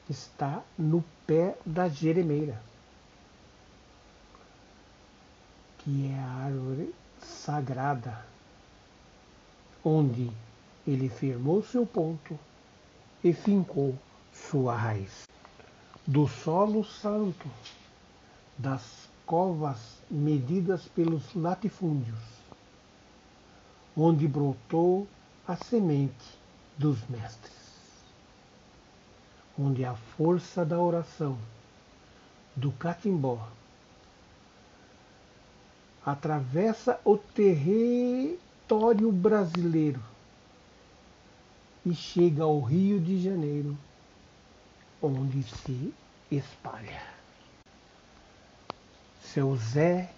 está 0.09 0.63
no 0.77 1.03
pé 1.27 1.57
da 1.65 1.89
jeremeira, 1.89 2.61
que 5.79 6.11
é 6.11 6.19
a 6.19 6.45
árvore 6.45 6.93
sagrada, 7.21 8.25
onde 9.83 10.31
ele 10.87 11.09
firmou 11.09 11.61
seu 11.63 11.85
ponto 11.85 12.39
e 13.23 13.33
fincou 13.33 13.97
sua 14.31 14.75
raiz 14.75 15.29
do 16.09 16.27
solo 16.27 16.83
santo, 16.83 17.47
das 18.57 19.07
covas 19.27 19.77
medidas 20.09 20.87
pelos 20.87 21.35
latifúndios, 21.35 22.17
onde 23.95 24.27
brotou 24.27 25.07
a 25.47 25.55
semente 25.55 26.39
dos 26.75 26.97
mestres, 27.07 27.53
onde 29.55 29.85
a 29.85 29.93
força 29.93 30.65
da 30.65 30.79
oração 30.79 31.37
do 32.55 32.71
catimbó 32.71 33.47
atravessa 36.03 36.99
o 37.05 37.19
território 37.19 38.41
brasileiro 39.11 40.01
e 41.85 41.93
chega 41.93 42.45
ao 42.45 42.59
Rio 42.61 42.99
de 42.99 43.21
Janeiro 43.21 43.77
onde 45.01 45.43
se 45.43 45.93
espalha. 46.31 47.01
Seu 49.21 49.55
Zé 49.55 50.11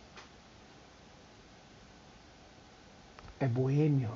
é 3.40 3.48
boêmio, 3.48 4.16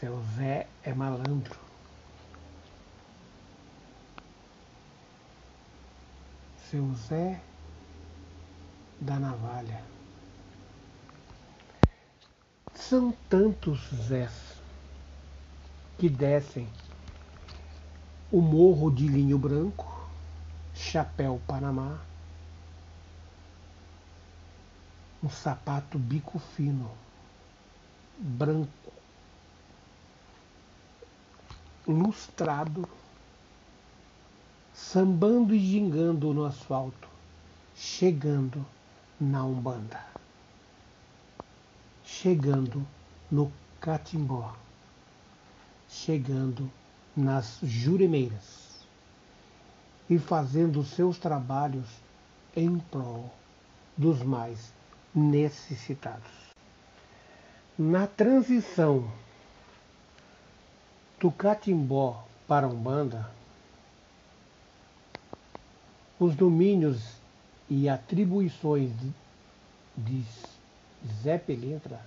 seu 0.00 0.22
Zé 0.36 0.66
é 0.82 0.94
malandro. 0.94 1.58
Seu 6.70 6.92
Zé 6.94 7.40
da 9.00 9.18
navalha. 9.18 9.82
São 12.74 13.12
tantos 13.28 13.80
Zés 13.90 14.54
que 15.98 16.08
descem 16.08 16.68
o 18.32 18.40
morro 18.40 18.90
de 18.90 19.06
linho 19.06 19.38
branco, 19.38 19.86
chapéu 20.74 21.40
Panamá, 21.46 21.98
um 25.22 25.28
sapato 25.28 25.98
bico 25.98 26.38
fino, 26.38 26.90
branco, 28.18 28.92
lustrado, 31.86 32.86
sambando 34.74 35.54
e 35.54 35.58
gingando 35.58 36.34
no 36.34 36.44
asfalto, 36.44 37.08
chegando 37.76 38.64
na 39.20 39.44
Umbanda, 39.44 40.04
chegando 42.04 42.84
no 43.30 43.50
Catimbó, 43.80 44.54
chegando 45.88 46.70
nas 47.16 47.58
juremeiras 47.62 48.84
e 50.08 50.18
fazendo 50.18 50.84
seus 50.84 51.18
trabalhos 51.18 51.88
em 52.56 52.78
prol 52.78 53.32
dos 53.96 54.22
mais 54.22 54.72
necessitados. 55.14 56.30
Na 57.78 58.06
transição 58.06 59.10
do 61.20 61.30
Catimbó 61.30 62.24
para 62.46 62.68
Umbanda, 62.68 63.30
os 66.18 66.34
domínios 66.34 67.02
e 67.68 67.88
atribuições 67.88 68.90
de 69.96 70.24
Zé 71.22 71.38
Pelintra 71.38 72.00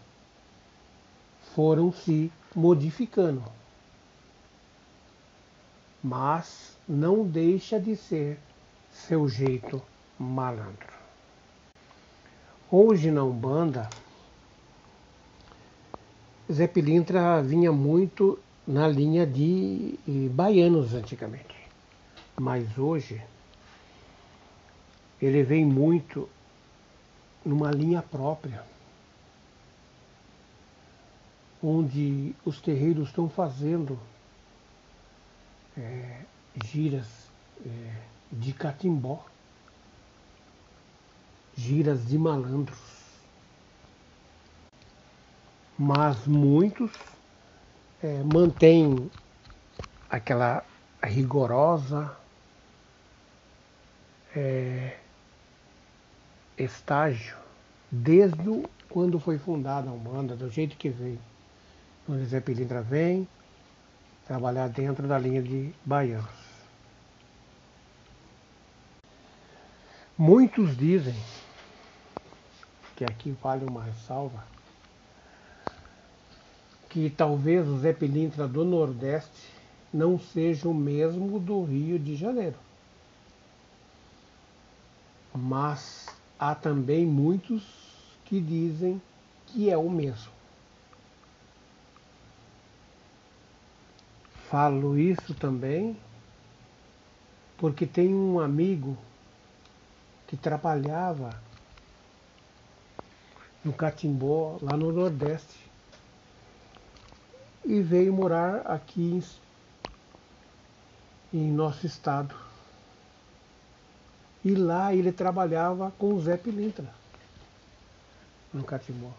foram 1.55 1.91
se 1.91 2.31
modificando 2.55 3.43
mas 6.07 6.77
não 6.87 7.27
deixa 7.27 7.77
de 7.77 7.93
ser 7.97 8.39
seu 8.89 9.27
jeito 9.27 9.81
malandro. 10.17 10.87
Hoje 12.71 13.11
na 13.11 13.25
Umbanda, 13.25 13.89
Zé 16.49 16.65
Pilintra 16.65 17.43
vinha 17.43 17.73
muito 17.73 18.39
na 18.65 18.87
linha 18.87 19.27
de 19.27 19.99
baianos 20.31 20.93
antigamente, 20.93 21.57
mas 22.39 22.77
hoje 22.77 23.21
ele 25.21 25.43
vem 25.43 25.65
muito 25.65 26.29
numa 27.43 27.69
linha 27.69 28.01
própria, 28.01 28.63
onde 31.61 32.33
os 32.45 32.61
terreiros 32.61 33.09
estão 33.09 33.27
fazendo 33.27 33.99
é, 35.77 36.21
giras 36.65 37.29
é, 37.65 37.93
de 38.31 38.53
catimbó, 38.53 39.25
giras 41.55 42.07
de 42.07 42.17
malandros. 42.17 42.77
Mas 45.77 46.25
muitos 46.25 46.91
é, 48.01 48.23
mantêm 48.23 49.11
aquela 50.09 50.65
rigorosa 51.03 52.17
é, 54.35 54.97
estágio 56.57 57.37
desde 57.91 58.63
quando 58.89 59.19
foi 59.19 59.37
fundada 59.37 59.89
a 59.89 59.93
Umbanda, 59.93 60.35
do 60.35 60.49
jeito 60.49 60.75
que 60.77 60.89
veio. 60.89 61.19
Quando 62.05 62.25
Zé 62.25 62.39
Pilintra 62.39 62.81
vem, 62.81 63.27
trabalhar 64.27 64.67
dentro 64.67 65.07
da 65.07 65.17
linha 65.17 65.41
de 65.41 65.73
baianos. 65.85 66.29
Muitos 70.17 70.75
dizem 70.75 71.15
que 72.95 73.05
aqui 73.05 73.31
vale 73.41 73.63
uma 73.63 73.83
ressalva 73.83 74.43
que 76.89 77.09
talvez 77.09 77.67
o 77.67 77.77
Zé 77.77 77.93
Pilintra 77.93 78.47
do 78.47 78.65
Nordeste 78.65 79.53
não 79.93 80.19
seja 80.19 80.67
o 80.67 80.73
mesmo 80.73 81.39
do 81.39 81.63
Rio 81.63 81.97
de 81.97 82.15
Janeiro. 82.15 82.57
Mas 85.33 86.07
há 86.39 86.55
também 86.55 87.05
muitos 87.05 87.63
que 88.25 88.41
dizem 88.41 89.01
que 89.45 89.69
é 89.69 89.77
o 89.77 89.89
mesmo. 89.89 90.36
Falo 94.49 94.97
isso 94.97 95.33
também 95.33 95.97
porque 97.57 97.85
tem 97.85 98.13
um 98.13 98.39
amigo 98.39 98.97
que 100.27 100.37
trabalhava 100.37 101.31
no 103.63 103.73
Catimbó, 103.73 104.57
lá 104.61 104.77
no 104.77 104.91
Nordeste, 104.91 105.67
e 107.65 107.81
veio 107.81 108.13
morar 108.13 108.61
aqui 108.67 109.21
em, 111.33 111.37
em 111.37 111.51
nosso 111.51 111.85
estado. 111.85 112.33
E 114.45 114.55
lá 114.55 114.93
ele 114.93 115.11
trabalhava 115.11 115.91
com 115.97 116.13
o 116.13 116.21
Zé 116.21 116.37
Pilintra, 116.37 116.87
no 118.53 118.63
Catimbó. 118.63 119.11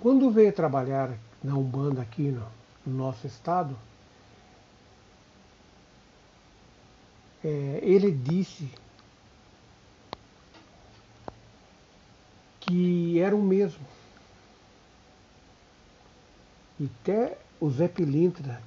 Quando 0.00 0.30
veio 0.30 0.52
trabalhar 0.52 1.10
na 1.42 1.56
Umbanda 1.56 2.02
aqui 2.02 2.30
no, 2.30 2.59
no 2.90 2.96
nosso 2.96 3.26
estado, 3.26 3.76
é, 7.42 7.80
ele 7.82 8.10
disse 8.12 8.68
que 12.60 13.18
era 13.20 13.34
o 13.34 13.42
mesmo. 13.42 13.84
E 16.78 16.84
até 16.86 17.38
o 17.60 17.70
Zé 17.70 17.88
Pilintra, 17.88 18.60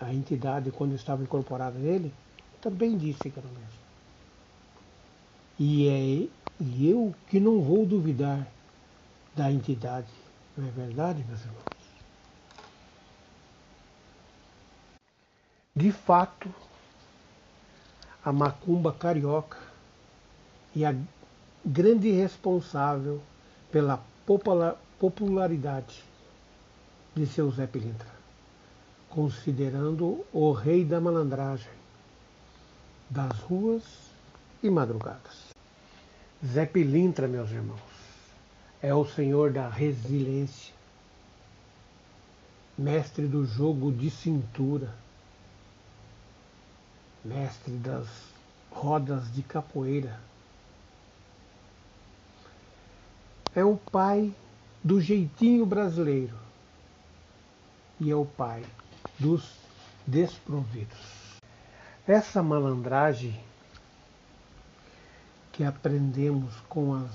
a 0.00 0.12
entidade 0.12 0.70
quando 0.70 0.94
estava 0.94 1.22
incorporada 1.22 1.78
nele, 1.78 2.12
também 2.60 2.96
disse 2.96 3.30
que 3.30 3.38
era 3.38 3.48
o 3.48 3.52
mesmo. 3.52 3.78
E 5.58 5.88
é 5.88 6.28
e 6.60 6.88
eu 6.88 7.14
que 7.28 7.38
não 7.38 7.62
vou 7.62 7.86
duvidar 7.86 8.46
da 9.36 9.50
entidade, 9.52 10.12
não 10.56 10.66
é 10.66 10.70
verdade, 10.70 11.24
meus 11.24 11.40
irmãos? 11.44 11.77
De 15.78 15.92
fato, 15.92 16.52
a 18.24 18.32
macumba 18.32 18.92
carioca 18.92 19.58
e 20.74 20.84
a 20.84 20.92
grande 21.64 22.10
responsável 22.10 23.22
pela 23.70 24.04
popularidade 24.98 26.02
de 27.14 27.24
seu 27.28 27.48
Zé 27.52 27.68
Pilintra, 27.68 28.10
considerando 29.08 30.26
o 30.32 30.50
rei 30.50 30.84
da 30.84 31.00
malandragem 31.00 31.70
das 33.08 33.38
ruas 33.38 33.84
e 34.60 34.68
madrugadas. 34.68 35.54
Zé 36.44 36.66
Pilintra, 36.66 37.28
meus 37.28 37.52
irmãos, 37.52 37.78
é 38.82 38.92
o 38.92 39.04
senhor 39.04 39.52
da 39.52 39.68
resiliência, 39.68 40.74
mestre 42.76 43.28
do 43.28 43.46
jogo 43.46 43.92
de 43.92 44.10
cintura, 44.10 44.92
mestre 47.24 47.72
das 47.74 48.06
rodas 48.70 49.32
de 49.32 49.42
capoeira. 49.42 50.18
É 53.54 53.64
o 53.64 53.76
pai 53.76 54.34
do 54.84 55.00
jeitinho 55.00 55.66
brasileiro 55.66 56.36
e 58.00 58.10
é 58.10 58.14
o 58.14 58.24
pai 58.24 58.64
dos 59.18 59.52
desprovidos. 60.06 61.18
Essa 62.06 62.42
malandragem 62.42 63.38
que 65.52 65.64
aprendemos 65.64 66.54
com 66.68 66.94
as 66.94 67.10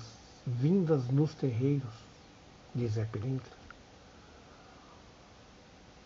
vindas 0.45 1.07
nos 1.07 1.33
terreiros 1.33 1.93
de 2.75 2.87
Zé 2.87 3.05
Pilintra, 3.05 3.53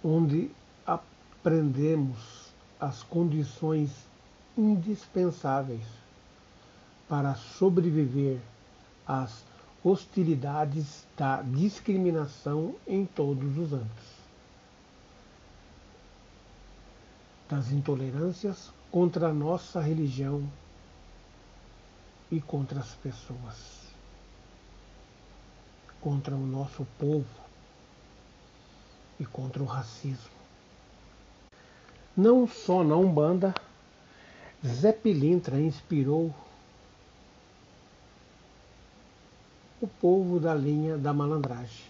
onde 0.04 0.52
aprendemos 0.86 2.47
as 2.80 3.04
condições 3.04 3.92
indispensáveis 4.58 5.86
para 7.08 7.36
sobreviver 7.36 8.40
às 9.08 9.44
hostilidades 9.84 11.06
da 11.16 11.42
discriminação 11.42 12.76
em 12.86 13.06
todos 13.06 13.58
os 13.58 13.74
âmbitos. 13.74 14.18
Das 17.50 17.72
intolerâncias 17.72 18.72
contra 18.92 19.30
a 19.30 19.34
nossa 19.34 19.80
religião 19.80 20.44
e 22.30 22.42
contra 22.42 22.82
as 22.82 22.94
pessoas, 22.96 23.88
contra 26.02 26.36
o 26.36 26.46
nosso 26.46 26.86
povo 27.00 27.26
e 29.18 29.26
contra 29.26 29.64
o 29.64 29.66
racismo. 29.66 30.37
Não 32.18 32.48
só 32.48 32.84
na 32.84 32.96
Umbanda, 32.96 33.54
Zé 34.66 34.92
Pilintra 34.92 35.60
inspirou 35.60 36.34
o 39.80 39.88
povo 39.88 40.40
da 40.40 40.56
linha 40.56 40.98
da 40.98 41.14
malandragem, 41.14 41.86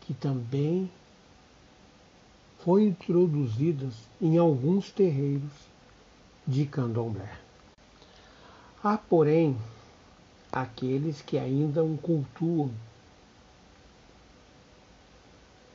que 0.00 0.12
também 0.12 0.90
foi 2.64 2.82
introduzidas 2.82 3.94
em 4.20 4.36
alguns 4.36 4.90
terreiros 4.90 5.52
de 6.44 6.66
candomblé. 6.66 7.38
Há, 8.82 8.98
porém, 8.98 9.56
aqueles 10.50 11.22
que 11.22 11.38
ainda 11.38 11.84
o 11.84 11.96
cultuam 11.98 12.72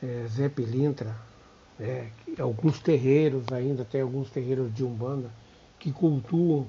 é, 0.02 0.26
Zé 0.28 0.48
Pilintra, 0.48 1.14
é, 1.78 2.08
alguns 2.38 2.78
terreiros 2.78 3.44
ainda, 3.52 3.84
tem 3.84 4.00
alguns 4.00 4.30
terreiros 4.30 4.74
de 4.74 4.84
Umbanda, 4.84 5.30
que 5.78 5.92
cultuam 5.92 6.66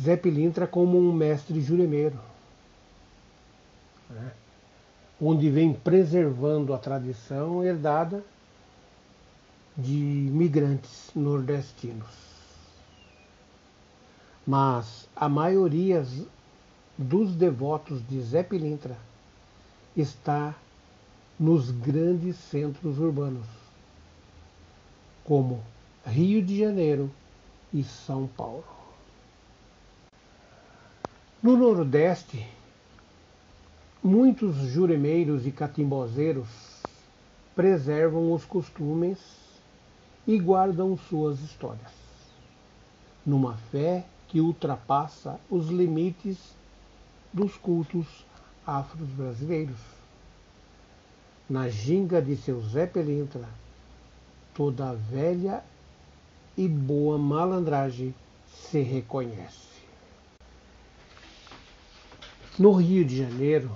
Zé 0.00 0.16
Pilintra 0.16 0.66
como 0.66 0.98
um 0.98 1.12
mestre 1.12 1.60
juremeiro, 1.60 2.18
né, 4.08 4.32
onde 5.20 5.50
vem 5.50 5.72
preservando 5.72 6.72
a 6.72 6.78
tradição 6.78 7.64
herdada 7.64 8.22
de 9.76 9.92
migrantes 9.92 11.10
nordestinos. 11.14 12.28
Mas 14.46 15.08
a 15.14 15.28
maioria 15.28 16.06
dos 16.96 17.34
devotos 17.34 18.00
de 18.08 18.20
Zé 18.22 18.42
Pilintra 18.42 18.96
está 19.96 20.54
nos 21.38 21.70
grandes 21.70 22.36
centros 22.36 22.98
urbanos, 22.98 23.46
como 25.22 25.62
Rio 26.04 26.42
de 26.42 26.58
Janeiro 26.58 27.10
e 27.72 27.84
São 27.84 28.26
Paulo. 28.26 28.64
No 31.40 31.56
Nordeste, 31.56 32.44
muitos 34.02 34.56
juremeiros 34.56 35.46
e 35.46 35.52
catimbozeiros 35.52 36.48
preservam 37.54 38.32
os 38.32 38.44
costumes 38.44 39.18
e 40.26 40.38
guardam 40.40 40.96
suas 40.96 41.40
histórias, 41.40 41.92
numa 43.24 43.56
fé 43.70 44.04
que 44.26 44.40
ultrapassa 44.40 45.38
os 45.48 45.68
limites 45.68 46.56
dos 47.32 47.56
cultos 47.56 48.06
afro-brasileiros 48.66 49.97
na 51.48 51.68
ginga 51.68 52.20
de 52.20 52.36
seu 52.36 52.60
Zé 52.60 52.86
Pelintra, 52.86 53.48
toda 54.54 54.92
velha 54.92 55.64
e 56.56 56.68
boa 56.68 57.16
malandragem 57.16 58.14
se 58.46 58.82
reconhece. 58.82 59.68
No 62.58 62.72
Rio 62.72 63.04
de 63.04 63.16
Janeiro, 63.16 63.70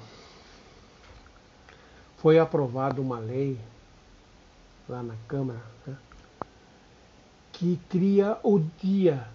foi 2.19 2.39
aprovada 2.39 3.01
uma 3.01 3.19
lei 3.19 3.59
lá 4.89 5.03
na 5.03 5.15
Câmara 5.27 5.63
né, 5.87 5.97
que 7.53 7.81
cria 7.89 8.39
o 8.43 8.59
dia 8.59 9.27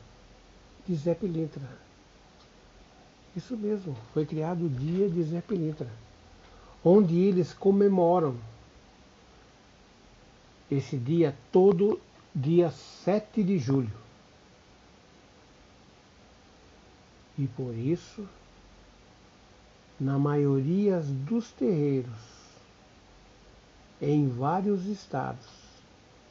de 0.86 0.96
Zé 0.96 1.16
Pelintra. 1.16 1.64
Isso 3.36 3.56
mesmo, 3.58 3.96
foi 4.14 4.26
criado 4.26 4.66
o 4.66 4.70
dia 4.70 5.10
de 5.10 5.24
Zé 5.24 5.42
Pelintra 5.42 5.88
onde 6.84 7.16
eles 7.18 7.54
comemoram 7.54 8.36
esse 10.70 10.98
dia 10.98 11.36
todo 11.52 12.00
dia 12.34 12.70
7 12.70 13.44
de 13.44 13.58
julho. 13.58 14.08
E 17.38 17.48
por 17.48 17.74
isso, 17.76 18.28
na 20.00 20.18
maioria 20.18 21.00
dos 21.00 21.52
terreiros, 21.52 22.38
em 24.02 24.28
vários 24.28 24.86
estados, 24.86 25.48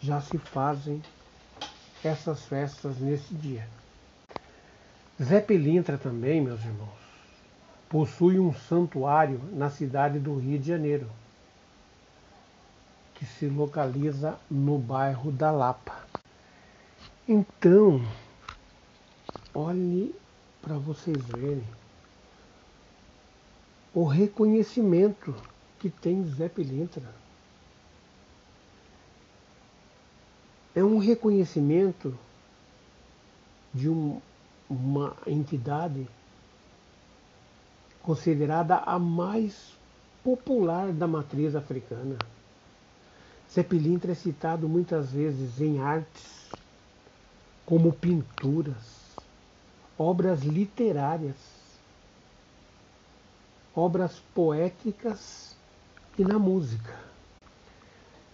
já 0.00 0.20
se 0.20 0.38
fazem 0.38 1.02
essas 2.04 2.44
festas 2.44 2.98
nesse 2.98 3.34
dia. 3.34 3.68
Zé 5.22 5.40
Pelintra 5.40 5.96
também, 5.96 6.40
meus 6.40 6.60
irmãos, 6.60 7.05
possui 7.88 8.38
um 8.38 8.52
santuário 8.52 9.40
na 9.52 9.70
cidade 9.70 10.18
do 10.18 10.36
Rio 10.38 10.58
de 10.58 10.68
Janeiro, 10.68 11.08
que 13.14 13.24
se 13.24 13.46
localiza 13.46 14.38
no 14.50 14.78
bairro 14.78 15.30
da 15.30 15.50
Lapa. 15.50 16.06
Então, 17.28 18.04
olhe 19.54 20.14
para 20.60 20.76
vocês 20.76 21.16
verem 21.26 21.64
o 23.94 24.04
reconhecimento 24.04 25.34
que 25.78 25.88
tem 25.88 26.22
Zé 26.24 26.48
Pilintra. 26.48 27.14
É 30.74 30.84
um 30.84 30.98
reconhecimento 30.98 32.18
de 33.72 33.88
um, 33.88 34.20
uma 34.68 35.16
entidade 35.26 36.06
considerada 38.06 38.76
a 38.76 39.00
mais 39.00 39.76
popular 40.22 40.92
da 40.92 41.08
matriz 41.08 41.56
africana. 41.56 42.16
Zé 43.52 43.64
Pilintra 43.64 44.12
é 44.12 44.14
citado 44.14 44.68
muitas 44.68 45.10
vezes 45.10 45.60
em 45.60 45.80
artes, 45.80 46.48
como 47.64 47.92
pinturas, 47.92 49.16
obras 49.98 50.42
literárias, 50.42 51.34
obras 53.74 54.22
poéticas 54.32 55.56
e 56.16 56.22
na 56.22 56.38
música. 56.38 56.94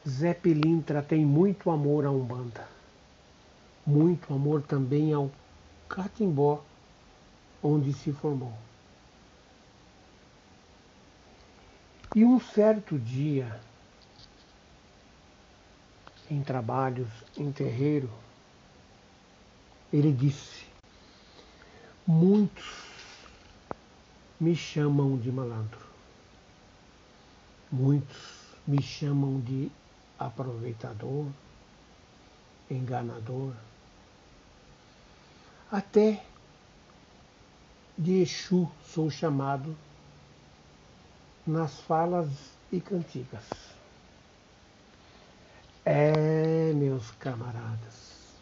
Zé 0.07 0.35
Pilintra 0.35 1.03
tem 1.03 1.25
muito 1.25 1.71
amor 1.71 2.05
à 2.05 2.11
Umbanda, 2.11 2.69
muito 3.87 4.35
amor 4.35 4.61
também 4.61 5.15
ao 5.15 5.31
Catimbó, 5.89 6.63
onde 7.63 7.95
se 7.95 8.13
formou. 8.13 8.53
E 12.15 12.27
um 12.27 12.39
certo 12.39 12.99
dia, 12.99 13.59
em 16.31 16.43
trabalhos 16.43 17.09
em 17.39 17.51
terreiro, 17.51 18.11
ele 19.91 20.13
disse: 20.13 20.67
Muitos 22.07 22.67
me 24.39 24.55
chamam 24.55 25.17
de 25.17 25.33
malandro. 25.33 25.81
Muitos 27.71 28.43
me 28.67 28.83
chamam 28.83 29.41
de 29.41 29.71
aproveitador, 30.19 31.27
enganador, 32.71 33.55
até 35.71 36.23
de 37.97 38.21
Exu 38.21 38.71
sou 38.85 39.11
chamado 39.11 39.75
nas 41.47 41.81
falas 41.81 42.29
e 42.71 42.81
cantigas. 42.81 43.45
É, 45.85 46.73
meus 46.75 47.11
camaradas, 47.13 48.37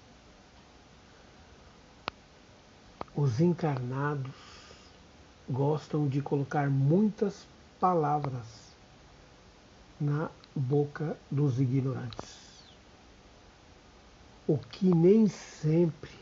os 3.17 3.41
encarnados 3.41 4.35
gostam 5.49 6.07
de 6.07 6.21
colocar 6.21 6.69
muitas 6.69 7.47
palavras 7.81 8.77
na 9.99 10.31
boca 10.55 11.17
dos 11.31 11.59
ignorantes, 11.59 12.63
o 14.47 14.59
que 14.59 14.95
nem 14.95 15.27
sempre 15.27 16.13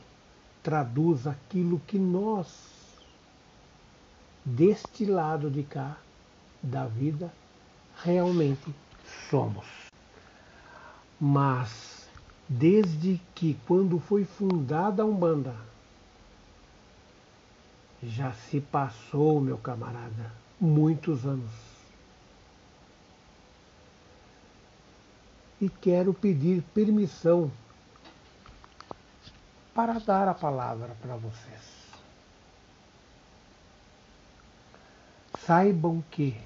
traduz 0.63 1.27
aquilo 1.27 1.81
que 1.81 1.99
nós, 1.99 2.47
deste 4.45 5.05
lado 5.05 5.51
de 5.51 5.65
cá 5.65 5.97
da 6.63 6.87
vida, 6.87 7.33
realmente 8.03 8.75
somos. 9.31 9.67
Mas, 11.21 12.09
desde 12.49 13.21
que 13.35 13.59
quando 13.67 13.99
foi 13.99 14.25
fundada 14.25 15.03
a 15.03 15.07
Umbanda, 15.07 15.55
já 18.03 18.33
se 18.33 18.61
passou, 18.61 19.41
meu 19.41 19.59
camarada, 19.59 20.33
muitos 20.61 21.27
anos. 21.27 21.51
E 25.61 25.69
quero 25.69 26.15
pedir 26.15 26.63
permissão 26.73 27.51
para 29.75 29.95
dar 29.99 30.29
a 30.29 30.35
palavra 30.35 30.97
para 31.01 31.17
vocês. 31.17 31.79
Saibam 35.45 36.05
que, 36.11 36.37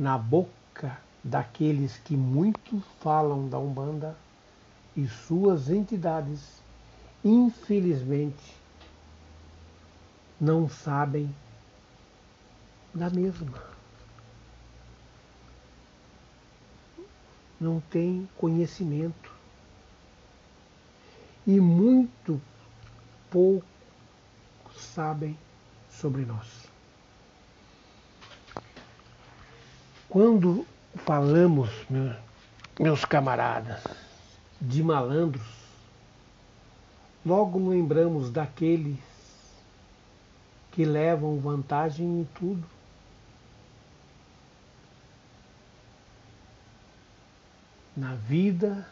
na 0.00 0.16
boca 0.16 0.96
daqueles 1.22 1.98
que 1.98 2.16
muito 2.16 2.80
falam 3.02 3.50
da 3.50 3.58
Umbanda 3.58 4.16
e 4.96 5.06
suas 5.06 5.68
entidades, 5.68 6.62
infelizmente, 7.22 8.56
não 10.40 10.70
sabem 10.70 11.30
da 12.94 13.10
mesma. 13.10 13.62
Não 17.60 17.78
têm 17.90 18.26
conhecimento. 18.38 19.30
E 21.46 21.60
muito 21.60 22.40
pouco 23.30 23.66
sabem 24.74 25.36
sobre 25.90 26.24
nós. 26.24 26.69
Quando 30.10 30.66
falamos, 31.06 31.70
meus 32.76 33.04
camaradas, 33.04 33.80
de 34.60 34.82
malandros, 34.82 35.46
logo 37.24 37.70
lembramos 37.70 38.28
daqueles 38.28 38.98
que 40.72 40.84
levam 40.84 41.38
vantagem 41.38 42.22
em 42.22 42.28
tudo. 42.34 42.66
Na 47.96 48.16
vida, 48.16 48.84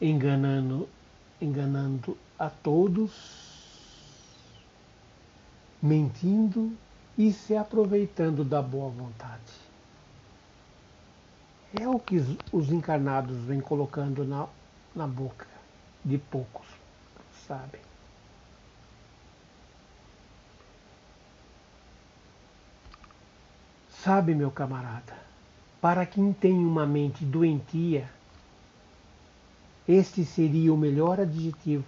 enganando, 0.00 0.88
enganando 1.40 2.16
a 2.38 2.48
todos, 2.48 3.10
mentindo 5.82 6.72
e 7.16 7.32
se 7.32 7.56
aproveitando 7.56 8.44
da 8.44 8.60
boa 8.60 8.90
vontade. 8.90 9.52
É 11.78 11.88
o 11.88 11.98
que 11.98 12.16
os 12.52 12.70
encarnados 12.70 13.36
vêm 13.38 13.60
colocando 13.60 14.24
na, 14.24 14.46
na 14.94 15.06
boca 15.06 15.46
de 16.04 16.18
poucos, 16.18 16.66
sabem. 17.46 17.80
Sabe, 23.88 24.34
meu 24.34 24.50
camarada, 24.50 25.16
para 25.80 26.04
quem 26.04 26.32
tem 26.32 26.54
uma 26.58 26.86
mente 26.86 27.24
doentia, 27.24 28.08
este 29.88 30.24
seria 30.24 30.72
o 30.72 30.76
melhor 30.76 31.18
adjetivo 31.18 31.84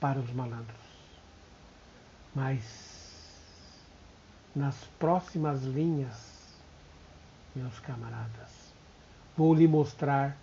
para 0.00 0.18
os 0.18 0.32
malandros. 0.32 0.80
Mas 2.34 2.89
nas 4.54 4.76
próximas 4.98 5.62
linhas, 5.62 6.16
meus 7.54 7.78
camaradas, 7.80 8.50
vou 9.36 9.54
lhe 9.54 9.66
mostrar 9.66 10.36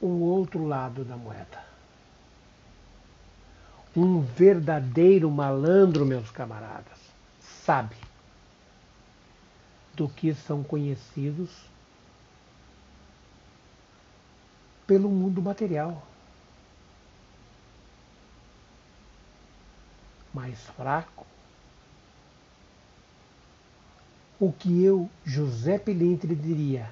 o 0.00 0.06
outro 0.06 0.66
lado 0.66 1.04
da 1.04 1.16
moeda. 1.16 1.64
Um 3.96 4.20
verdadeiro 4.20 5.30
malandro, 5.30 6.06
meus 6.06 6.30
camaradas, 6.30 6.98
sabe 7.40 7.96
do 9.94 10.08
que 10.08 10.32
são 10.32 10.62
conhecidos 10.62 11.50
pelo 14.86 15.08
mundo 15.08 15.42
material. 15.42 16.02
Mais 20.32 20.58
fraco 20.70 21.26
o 24.40 24.50
que 24.50 24.82
eu, 24.82 25.08
José 25.22 25.78
Pelintre, 25.78 26.34
diria? 26.34 26.90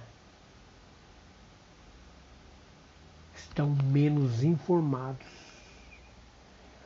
Estão 3.35 3.71
menos 3.71 4.45
informados, 4.45 5.27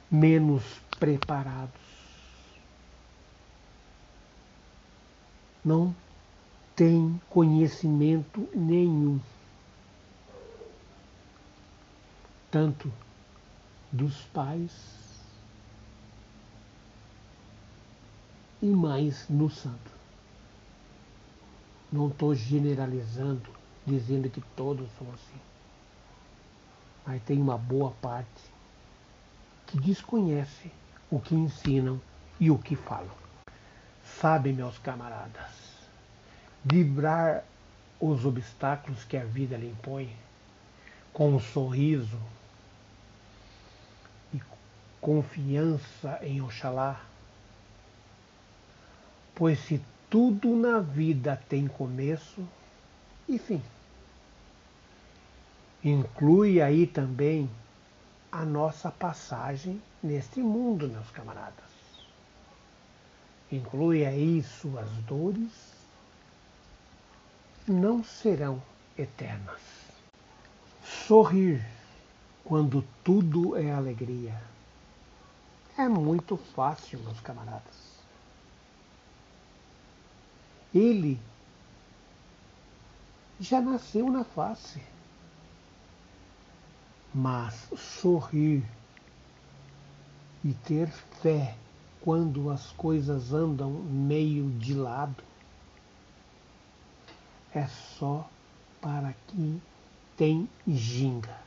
menos 0.09 0.63
preparados. 1.01 1.83
Não 5.65 5.95
tem 6.77 7.21
conhecimento 7.29 8.49
nenhum, 8.55 9.21
tanto 12.53 12.93
dos 13.91 14.23
pais 14.27 14.73
e 18.61 18.67
mais 18.67 19.29
no 19.29 19.51
santo. 19.51 20.02
Não 21.93 22.09
estou 22.09 22.35
generalizando, 22.35 23.51
dizendo 23.87 24.31
que 24.31 24.41
todos 24.57 24.89
são 24.99 25.07
assim. 25.13 25.41
Mas 27.07 27.23
tem 27.23 27.39
uma 27.39 27.59
boa 27.59 27.91
parte 28.01 28.51
que 29.67 29.79
desconhece 29.79 30.73
o 31.11 31.21
que 31.21 31.35
ensinam 31.35 32.01
e 32.41 32.51
o 32.51 32.59
que 32.59 32.75
falam. 32.75 33.15
Sabe, 34.03 34.53
meus 34.53 34.79
camaradas, 34.79 35.53
vibrar 36.65 37.45
os 38.01 38.25
obstáculos 38.25 39.05
que 39.05 39.17
a 39.17 39.25
vida 39.25 39.57
lhe 39.57 39.69
impõe 39.69 40.17
com 41.13 41.35
um 41.35 41.39
sorriso 41.39 42.19
e 44.33 44.41
confiança 45.01 46.19
em 46.23 46.41
Oxalá, 46.41 47.05
pois 49.35 49.59
se 49.61 49.81
tudo 50.13 50.55
na 50.55 50.79
vida 50.79 51.43
tem 51.49 51.67
começo 51.67 52.47
e 53.27 53.39
fim. 53.39 53.63
Inclui 55.83 56.61
aí 56.61 56.87
também 56.87 57.51
a 58.31 58.45
nossa 58.45 58.91
passagem 58.91 59.81
neste 60.03 60.41
mundo, 60.41 60.87
meus 60.87 61.11
camaradas. 61.13 61.65
Inclui 63.51 64.05
aí 64.05 64.43
suas 64.43 64.91
dores 65.07 65.73
não 67.67 68.05
serão 68.05 68.63
eternas. 68.99 69.63
Sorrir 70.85 71.65
quando 72.45 72.85
tudo 73.03 73.57
é 73.57 73.73
alegria 73.73 74.39
é 75.79 75.89
muito 75.89 76.37
fácil, 76.37 76.99
meus 76.99 77.19
camaradas. 77.21 77.82
Ele 80.75 81.21
já 83.39 83.61
nasceu 83.61 84.11
na 84.11 84.25
face. 84.25 84.81
Mas 87.15 87.69
sorrir 87.77 88.65
e 90.43 90.55
ter 90.55 90.89
fé 90.89 91.57
quando 92.01 92.51
as 92.51 92.73
coisas 92.73 93.33
andam 93.33 93.71
meio 93.71 94.51
de 94.59 94.75
lado 94.75 95.23
é 97.55 97.67
só 97.67 98.29
para 98.81 99.15
quem 99.29 99.61
tem 100.17 100.49
ginga. 100.67 101.39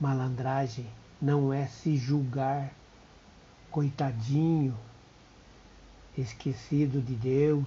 Malandragem 0.00 0.86
não 1.20 1.52
é 1.52 1.66
se 1.66 1.96
julgar 1.96 2.72
coitadinho, 3.70 4.76
esquecido 6.16 7.00
de 7.00 7.14
Deus, 7.14 7.66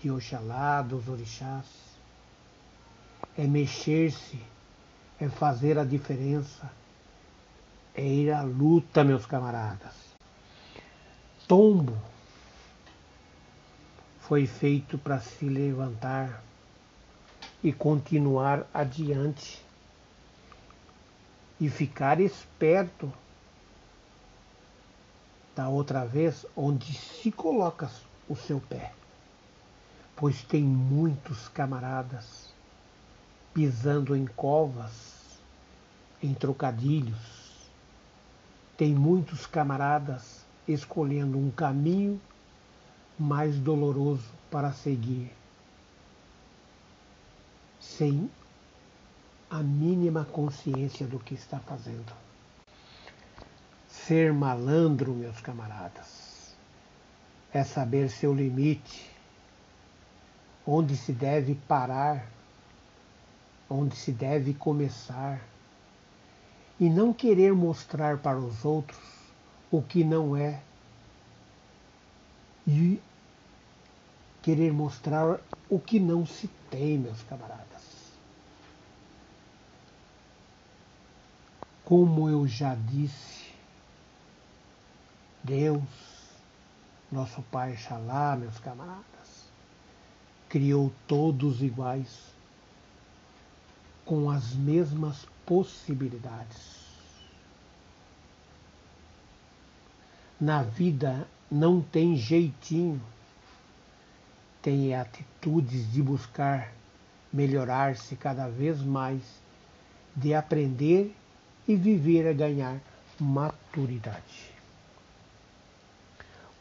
de 0.00 0.10
Oxalá, 0.10 0.82
dos 0.82 1.08
orixás. 1.08 1.66
É 3.36 3.46
mexer-se, 3.46 4.38
é 5.18 5.28
fazer 5.28 5.78
a 5.78 5.84
diferença, 5.84 6.70
é 7.94 8.04
ir 8.04 8.32
à 8.32 8.42
luta, 8.42 9.04
meus 9.04 9.26
camaradas. 9.26 9.94
Tombo 11.46 11.96
foi 14.20 14.46
feito 14.46 14.96
para 14.96 15.20
se 15.20 15.44
levantar 15.44 16.42
e 17.62 17.72
continuar 17.72 18.66
adiante 18.72 19.62
e 21.60 21.68
ficar 21.68 22.20
esperto 22.20 23.12
da 25.54 25.68
outra 25.68 26.04
vez 26.04 26.46
onde 26.56 26.94
se 26.94 27.30
coloca 27.30 27.90
o 28.28 28.34
seu 28.34 28.60
pé, 28.60 28.92
pois 30.16 30.42
tem 30.42 30.62
muitos 30.62 31.48
camaradas 31.48 32.52
pisando 33.52 34.16
em 34.16 34.26
covas, 34.26 35.38
em 36.22 36.32
trocadilhos, 36.32 37.42
tem 38.76 38.94
muitos 38.94 39.46
camaradas 39.46 40.44
escolhendo 40.66 41.36
um 41.36 41.50
caminho 41.50 42.20
mais 43.18 43.58
doloroso 43.58 44.28
para 44.50 44.72
seguir, 44.72 45.30
sem 47.78 48.30
a 49.50 49.58
mínima 49.58 50.24
consciência 50.24 51.06
do 51.06 51.18
que 51.18 51.34
está 51.34 51.58
fazendo. 51.58 52.21
Ser 53.92 54.32
malandro, 54.32 55.12
meus 55.12 55.38
camaradas, 55.40 56.56
é 57.52 57.62
saber 57.62 58.08
seu 58.10 58.34
limite, 58.34 59.08
onde 60.66 60.96
se 60.96 61.12
deve 61.12 61.54
parar, 61.54 62.26
onde 63.68 63.94
se 63.94 64.10
deve 64.10 64.54
começar, 64.54 65.40
e 66.80 66.88
não 66.88 67.12
querer 67.12 67.52
mostrar 67.52 68.16
para 68.18 68.38
os 68.38 68.64
outros 68.64 68.98
o 69.70 69.80
que 69.82 70.02
não 70.02 70.34
é. 70.34 70.60
E 72.66 73.00
querer 74.40 74.72
mostrar 74.72 75.38
o 75.68 75.78
que 75.78 76.00
não 76.00 76.26
se 76.26 76.48
tem, 76.70 76.98
meus 76.98 77.22
camaradas. 77.22 77.82
Como 81.84 82.28
eu 82.28 82.48
já 82.48 82.74
disse, 82.74 83.41
Deus, 85.44 85.82
nosso 87.10 87.42
Pai 87.50 87.76
Xalá, 87.76 88.36
meus 88.36 88.58
camaradas, 88.58 89.50
criou 90.48 90.92
todos 91.08 91.60
iguais, 91.60 92.32
com 94.04 94.30
as 94.30 94.54
mesmas 94.54 95.26
possibilidades. 95.44 96.82
Na 100.40 100.62
vida 100.62 101.26
não 101.50 101.80
tem 101.80 102.16
jeitinho, 102.16 103.02
tem 104.60 104.94
atitudes 104.94 105.92
de 105.92 106.00
buscar 106.00 106.72
melhorar-se 107.32 108.14
cada 108.14 108.46
vez 108.48 108.80
mais, 108.80 109.22
de 110.14 110.34
aprender 110.34 111.12
e 111.66 111.74
viver 111.74 112.28
a 112.28 112.32
ganhar 112.32 112.80
maturidade. 113.18 114.51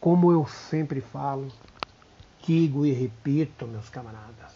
Como 0.02 0.32
eu 0.32 0.48
sempre 0.48 1.00
falo, 1.00 1.48
digo 2.44 2.88
e 2.88 2.92
repito, 2.92 3.68
meus 3.68 3.88
camaradas, 3.88 4.52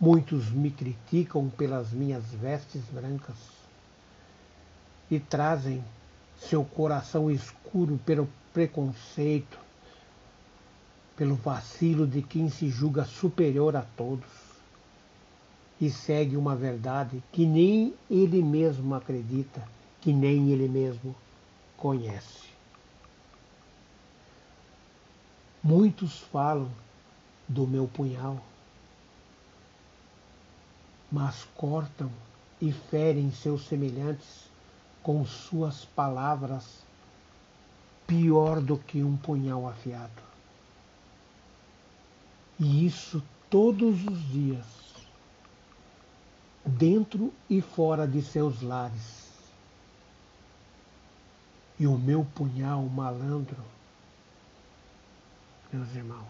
muitos 0.00 0.50
me 0.50 0.70
criticam 0.70 1.50
pelas 1.50 1.90
minhas 1.90 2.24
vestes 2.32 2.80
brancas 2.90 3.36
e 5.10 5.20
trazem 5.20 5.84
seu 6.38 6.64
coração 6.64 7.30
escuro 7.30 8.00
pelo 8.06 8.26
preconceito, 8.54 9.58
pelo 11.18 11.34
vacilo 11.34 12.06
de 12.06 12.22
quem 12.22 12.48
se 12.48 12.70
julga 12.70 13.04
superior 13.04 13.76
a 13.76 13.82
todos 13.82 14.24
e 15.78 15.90
segue 15.90 16.34
uma 16.34 16.56
verdade 16.56 17.22
que 17.30 17.44
nem 17.44 17.92
ele 18.10 18.42
mesmo 18.42 18.94
acredita, 18.94 19.62
que 20.00 20.14
nem 20.14 20.48
ele 20.48 20.66
mesmo 20.66 21.14
conhece. 21.76 22.51
Muitos 25.64 26.18
falam 26.18 26.70
do 27.46 27.66
meu 27.66 27.86
punhal, 27.86 28.42
mas 31.10 31.46
cortam 31.54 32.10
e 32.60 32.72
ferem 32.72 33.30
seus 33.30 33.66
semelhantes 33.66 34.48
com 35.02 35.24
suas 35.24 35.84
palavras 35.84 36.82
pior 38.06 38.60
do 38.60 38.76
que 38.76 39.02
um 39.02 39.16
punhal 39.16 39.68
afiado. 39.68 40.22
E 42.58 42.84
isso 42.86 43.22
todos 43.48 44.04
os 44.04 44.28
dias, 44.28 44.66
dentro 46.64 47.32
e 47.48 47.60
fora 47.60 48.06
de 48.06 48.22
seus 48.22 48.62
lares. 48.62 49.30
E 51.78 51.86
o 51.86 51.98
meu 51.98 52.24
punhal 52.34 52.82
malandro, 52.84 53.62
meus 55.72 55.94
irmãos, 55.94 56.26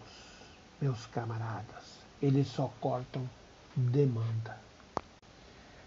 meus 0.81 1.07
camaradas, 1.07 1.99
eles 2.21 2.47
só 2.47 2.73
cortam 2.81 3.29
demanda. 3.77 4.59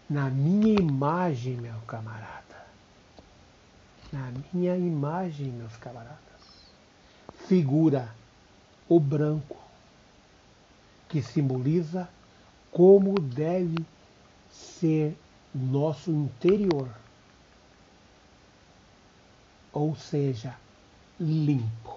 Na 0.10 0.30
minha 0.30 0.80
imagem, 0.80 1.58
meu 1.58 1.80
camarada 1.88 2.46
na 4.16 4.32
minha 4.54 4.78
imagem, 4.78 5.48
meus 5.48 5.76
camaradas. 5.76 6.16
Figura 7.48 8.10
o 8.88 8.98
branco, 8.98 9.58
que 11.10 11.22
simboliza 11.22 12.08
como 12.72 13.20
deve 13.20 13.86
ser 14.50 15.18
nosso 15.54 16.12
interior, 16.12 16.90
ou 19.74 19.96
seja, 19.96 20.56
limpo. 21.20 21.95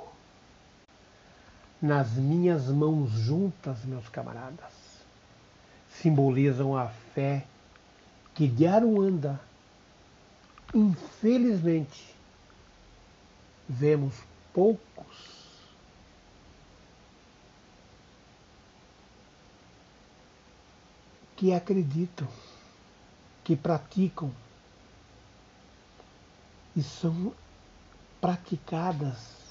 Nas 1.80 2.12
minhas 2.14 2.68
mãos 2.68 3.10
juntas, 3.10 3.84
meus 3.84 4.08
camaradas, 4.08 4.72
simbolizam 5.88 6.76
a 6.76 6.88
fé 6.88 7.46
que 8.34 8.46
de 8.46 8.66
Aruanda, 8.66 9.40
infelizmente, 10.74 12.14
vemos 13.68 14.14
poucos. 14.52 15.38
Que 21.36 21.52
acreditam, 21.52 22.26
que 23.44 23.54
praticam 23.56 24.32
e 26.74 26.82
são 26.82 27.32
praticadas 28.20 29.47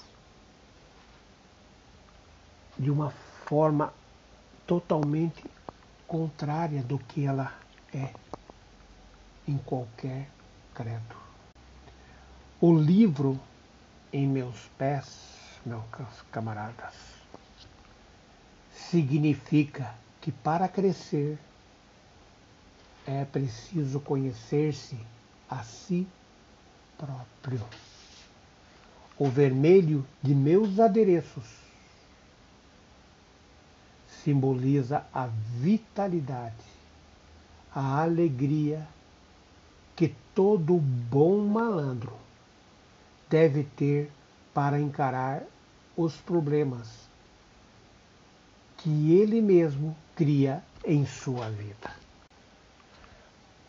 de 2.78 2.90
uma 2.90 3.10
forma 3.46 3.92
totalmente 4.66 5.44
contrária 6.06 6.82
do 6.82 6.98
que 6.98 7.24
ela 7.24 7.52
é 7.92 8.12
em 9.46 9.58
qualquer 9.58 10.28
credo. 10.74 11.16
O 12.60 12.74
livro 12.74 13.40
em 14.12 14.26
meus 14.26 14.68
pés, 14.78 15.60
meus 15.64 15.84
camaradas, 16.30 16.94
significa 18.72 19.94
que 20.20 20.30
para 20.30 20.68
crescer 20.68 21.38
é 23.06 23.24
preciso 23.24 24.00
conhecer-se 24.00 24.98
a 25.48 25.62
si 25.62 26.06
próprio. 26.96 27.66
O 29.18 29.28
vermelho 29.28 30.06
de 30.22 30.34
meus 30.34 30.78
adereços 30.78 31.67
simboliza 34.28 35.06
a 35.14 35.26
vitalidade, 35.26 36.66
a 37.74 38.02
alegria 38.02 38.86
que 39.96 40.14
todo 40.34 40.76
bom 40.76 41.46
malandro 41.46 42.12
deve 43.30 43.64
ter 43.64 44.12
para 44.52 44.78
encarar 44.78 45.44
os 45.96 46.14
problemas 46.18 47.08
que 48.76 49.18
ele 49.18 49.40
mesmo 49.40 49.96
cria 50.14 50.62
em 50.84 51.06
sua 51.06 51.48
vida. 51.48 51.90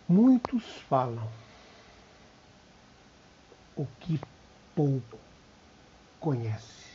Muitos 0.09 0.65
falam 0.89 1.29
o 3.77 3.87
que 4.01 4.19
pouco 4.75 5.17
conhece. 6.19 6.88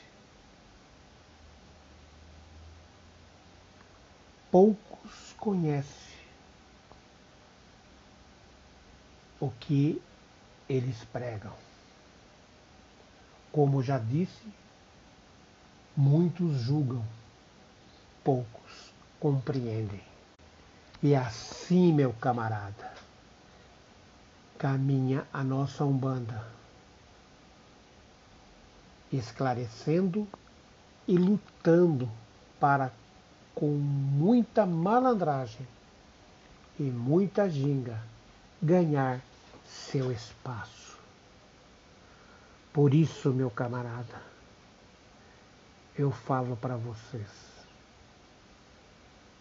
Poucos 4.55 5.35
conhecem 5.37 6.15
o 9.41 9.51
que 9.51 10.01
eles 10.69 11.03
pregam. 11.07 11.53
Como 13.51 13.83
já 13.83 13.99
disse, 13.99 14.47
muitos 15.97 16.57
julgam, 16.61 17.05
poucos 18.23 18.93
compreendem. 19.19 20.05
E 21.03 21.17
assim, 21.17 21.93
meu 21.93 22.13
camarada, 22.13 22.95
caminha 24.57 25.27
a 25.33 25.43
nossa 25.43 25.85
Umbanda, 25.85 26.47
esclarecendo 29.13 30.29
e 31.09 31.17
lutando 31.17 32.09
para, 32.61 32.93
com 33.55 33.69
muita 33.69 34.67
malandragem 34.67 35.67
e 36.79 36.83
muita 36.83 37.49
ginga, 37.49 38.01
ganhar 38.61 39.21
seu 39.65 40.11
espaço. 40.11 40.99
Por 42.73 42.93
isso, 42.93 43.31
meu 43.31 43.51
camarada, 43.51 44.21
eu 45.97 46.11
falo 46.11 46.57
para 46.57 46.77
vocês, 46.77 47.29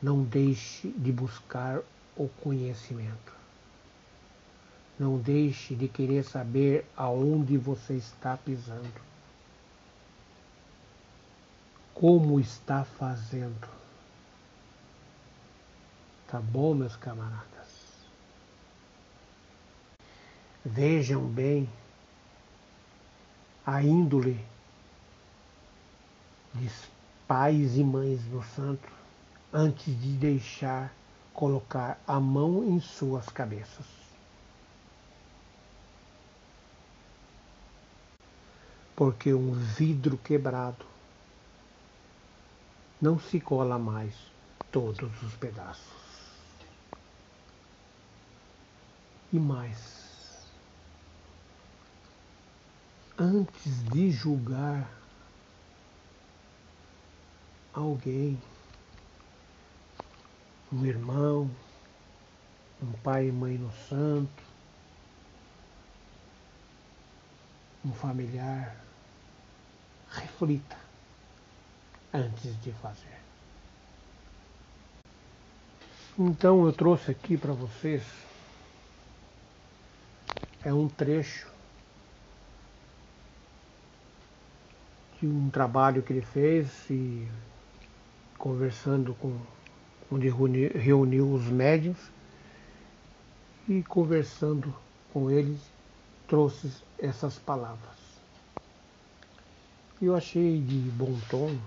não 0.01 0.23
deixe 0.23 0.89
de 0.89 1.11
buscar 1.11 1.81
o 2.15 2.27
conhecimento. 2.27 3.33
Não 4.99 5.17
deixe 5.17 5.73
de 5.73 5.87
querer 5.87 6.23
saber 6.23 6.85
aonde 6.95 7.57
você 7.57 7.95
está 7.95 8.37
pisando. 8.37 9.01
Como 11.93 12.39
está 12.39 12.85
fazendo. 12.85 13.82
Tá 16.33 16.39
bom, 16.39 16.73
meus 16.73 16.95
camaradas? 16.95 17.67
Vejam 20.65 21.21
bem 21.27 21.69
a 23.63 23.83
índole 23.83 24.43
de 26.55 26.67
pais 27.27 27.77
e 27.77 27.83
mães 27.83 28.19
do 28.23 28.41
santo 28.41 28.91
antes 29.53 29.85
de 30.01 30.13
deixar 30.13 30.91
colocar 31.35 32.01
a 32.07 32.19
mão 32.19 32.63
em 32.63 32.79
suas 32.79 33.29
cabeças. 33.29 33.85
porque 38.95 39.33
um 39.33 39.51
vidro 39.51 40.17
quebrado 40.17 40.85
não 43.01 43.19
se 43.19 43.39
cola 43.39 43.77
mais 43.77 44.13
todos 44.71 45.21
os 45.23 45.33
pedaços. 45.35 46.02
E 49.33 49.39
mais, 49.39 50.45
antes 53.17 53.83
de 53.85 54.11
julgar 54.11 54.87
alguém, 57.73 58.39
um 60.71 60.85
irmão, 60.85 61.49
um 62.79 62.91
pai 63.01 63.29
e 63.29 63.31
mãe 63.31 63.57
no 63.57 63.71
santo, 63.89 64.43
um 67.83 67.91
familiar, 67.91 68.77
reflita 70.11 70.77
antes 72.13 72.61
de 72.61 72.71
fazer. 72.73 73.19
Então 76.19 76.67
eu 76.67 76.71
trouxe 76.71 77.09
aqui 77.09 77.35
para 77.35 77.53
vocês 77.53 78.03
é 80.63 80.73
um 80.73 80.87
trecho 80.87 81.47
de 85.19 85.27
um 85.27 85.49
trabalho 85.49 86.01
que 86.01 86.13
ele 86.13 86.21
fez 86.21 86.89
e 86.89 87.27
conversando 88.37 89.13
com 89.15 89.37
onde 90.11 90.29
reuniu 90.29 91.31
os 91.31 91.45
médios 91.45 91.97
e 93.67 93.81
conversando 93.83 94.73
com 95.11 95.29
eles 95.31 95.59
trouxe 96.27 96.71
essas 96.97 97.37
palavras. 97.39 97.97
Eu 100.01 100.15
achei 100.15 100.61
de 100.61 100.77
bom 100.91 101.17
tom 101.29 101.57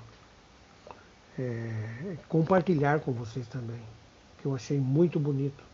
é, 1.38 2.16
compartilhar 2.28 3.01
com 3.01 3.12
vocês 3.12 3.47
também, 3.49 3.80
que 4.38 4.47
eu 4.47 4.55
achei 4.55 4.78
muito 4.78 5.18
bonito 5.18 5.64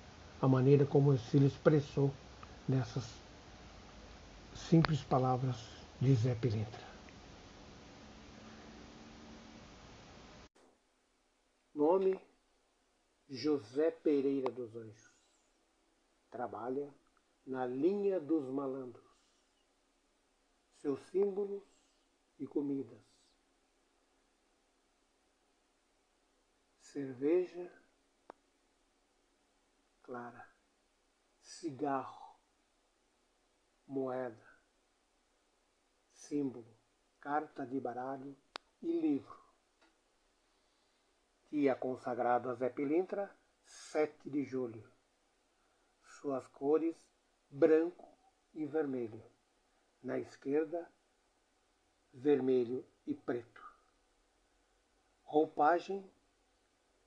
a 0.41 0.49
maneira 0.49 0.85
como 0.85 1.13
ele 1.35 1.47
expressou 1.47 2.13
nessas 2.69 3.05
simples 4.55 5.03
palavras 5.03 5.57
de 6.01 6.15
Zé 6.15 6.35
Pilintra. 6.35 6.93
Nome 11.75 12.21
José 13.29 13.91
Pereira 13.91 14.51
dos 14.51 14.75
Anjos. 14.77 15.13
Trabalha 16.31 16.93
na 17.47 17.67
linha 17.67 18.21
dos 18.21 18.49
malandros. 18.49 19.11
Seus 20.77 21.01
símbolos 21.11 21.63
e 22.39 22.47
comidas. 22.47 23.01
Cerveja 26.81 27.73
clara, 30.03 30.47
cigarro, 31.41 32.22
moeda, 33.93 34.43
símbolo, 36.13 36.75
carta 37.21 37.67
de 37.67 37.79
baralho 37.79 38.35
e 38.81 38.91
livro. 38.91 39.39
Dia 41.51 41.77
consagrado 41.77 42.49
a 42.49 42.55
Zé 42.55 42.71
Pilintra, 42.71 43.31
7 43.67 44.31
de 44.31 44.45
julho. 44.45 44.91
Suas 46.03 46.47
cores 46.47 46.97
branco 47.51 48.09
e 48.55 48.65
vermelho. 48.65 49.23
Na 50.03 50.19
esquerda, 50.19 50.91
vermelho 52.15 52.83
e 53.07 53.15
preto. 53.15 53.63
Roupagem: 55.23 56.11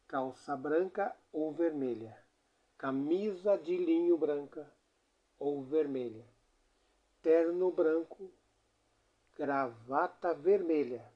calça 0.07 0.55
branca 0.55 1.17
ou 1.31 1.51
vermelha, 1.51 2.15
camisa 2.77 3.57
de 3.57 3.75
linho 3.75 4.15
branca 4.19 4.71
ou 5.39 5.63
vermelha, 5.63 6.34
terno 7.25 7.71
branco, 7.71 8.31
gravata 9.35 10.31
vermelha 10.35 11.11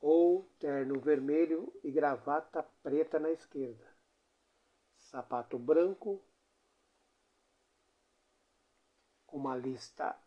ou 0.00 0.48
terno 0.58 0.98
vermelho 0.98 1.70
e 1.84 1.90
gravata 1.90 2.62
preta 2.82 3.18
na 3.18 3.30
esquerda, 3.30 3.86
sapato 4.96 5.58
branco 5.58 6.24
com 9.26 9.36
uma 9.36 9.54
lista 9.54 10.18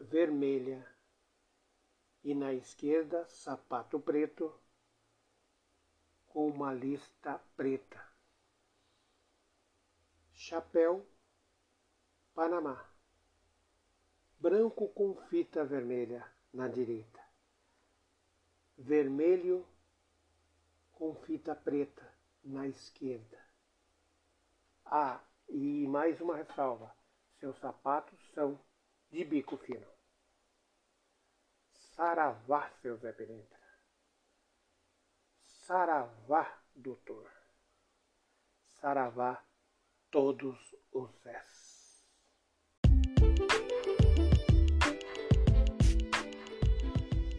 vermelha 0.00 0.84
e 2.24 2.34
na 2.34 2.52
esquerda 2.52 3.24
sapato 3.28 4.00
preto 4.00 4.52
com 6.26 6.48
uma 6.48 6.74
lista 6.74 7.38
preta. 7.54 8.04
Chapéu 10.32 11.06
Panamá. 12.34 12.89
Branco 14.40 14.88
com 14.88 15.14
fita 15.28 15.66
vermelha 15.66 16.26
na 16.50 16.66
direita. 16.66 17.20
Vermelho 18.74 19.68
com 20.92 21.14
fita 21.14 21.54
preta 21.54 22.10
na 22.42 22.66
esquerda. 22.66 23.38
Ah, 24.86 25.20
e 25.46 25.86
mais 25.86 26.22
uma 26.22 26.36
ressalva: 26.36 26.90
seus 27.38 27.58
sapatos 27.58 28.18
são 28.32 28.58
de 29.10 29.22
bico 29.26 29.58
fino. 29.58 29.86
Saravá, 31.74 32.70
seu 32.80 32.96
Zé 32.96 33.12
Pilintra. 33.12 33.60
Saravá, 35.44 36.62
doutor. 36.74 37.30
Saravá, 38.64 39.44
todos 40.10 40.74
os 40.92 41.10
Zés. 41.20 41.60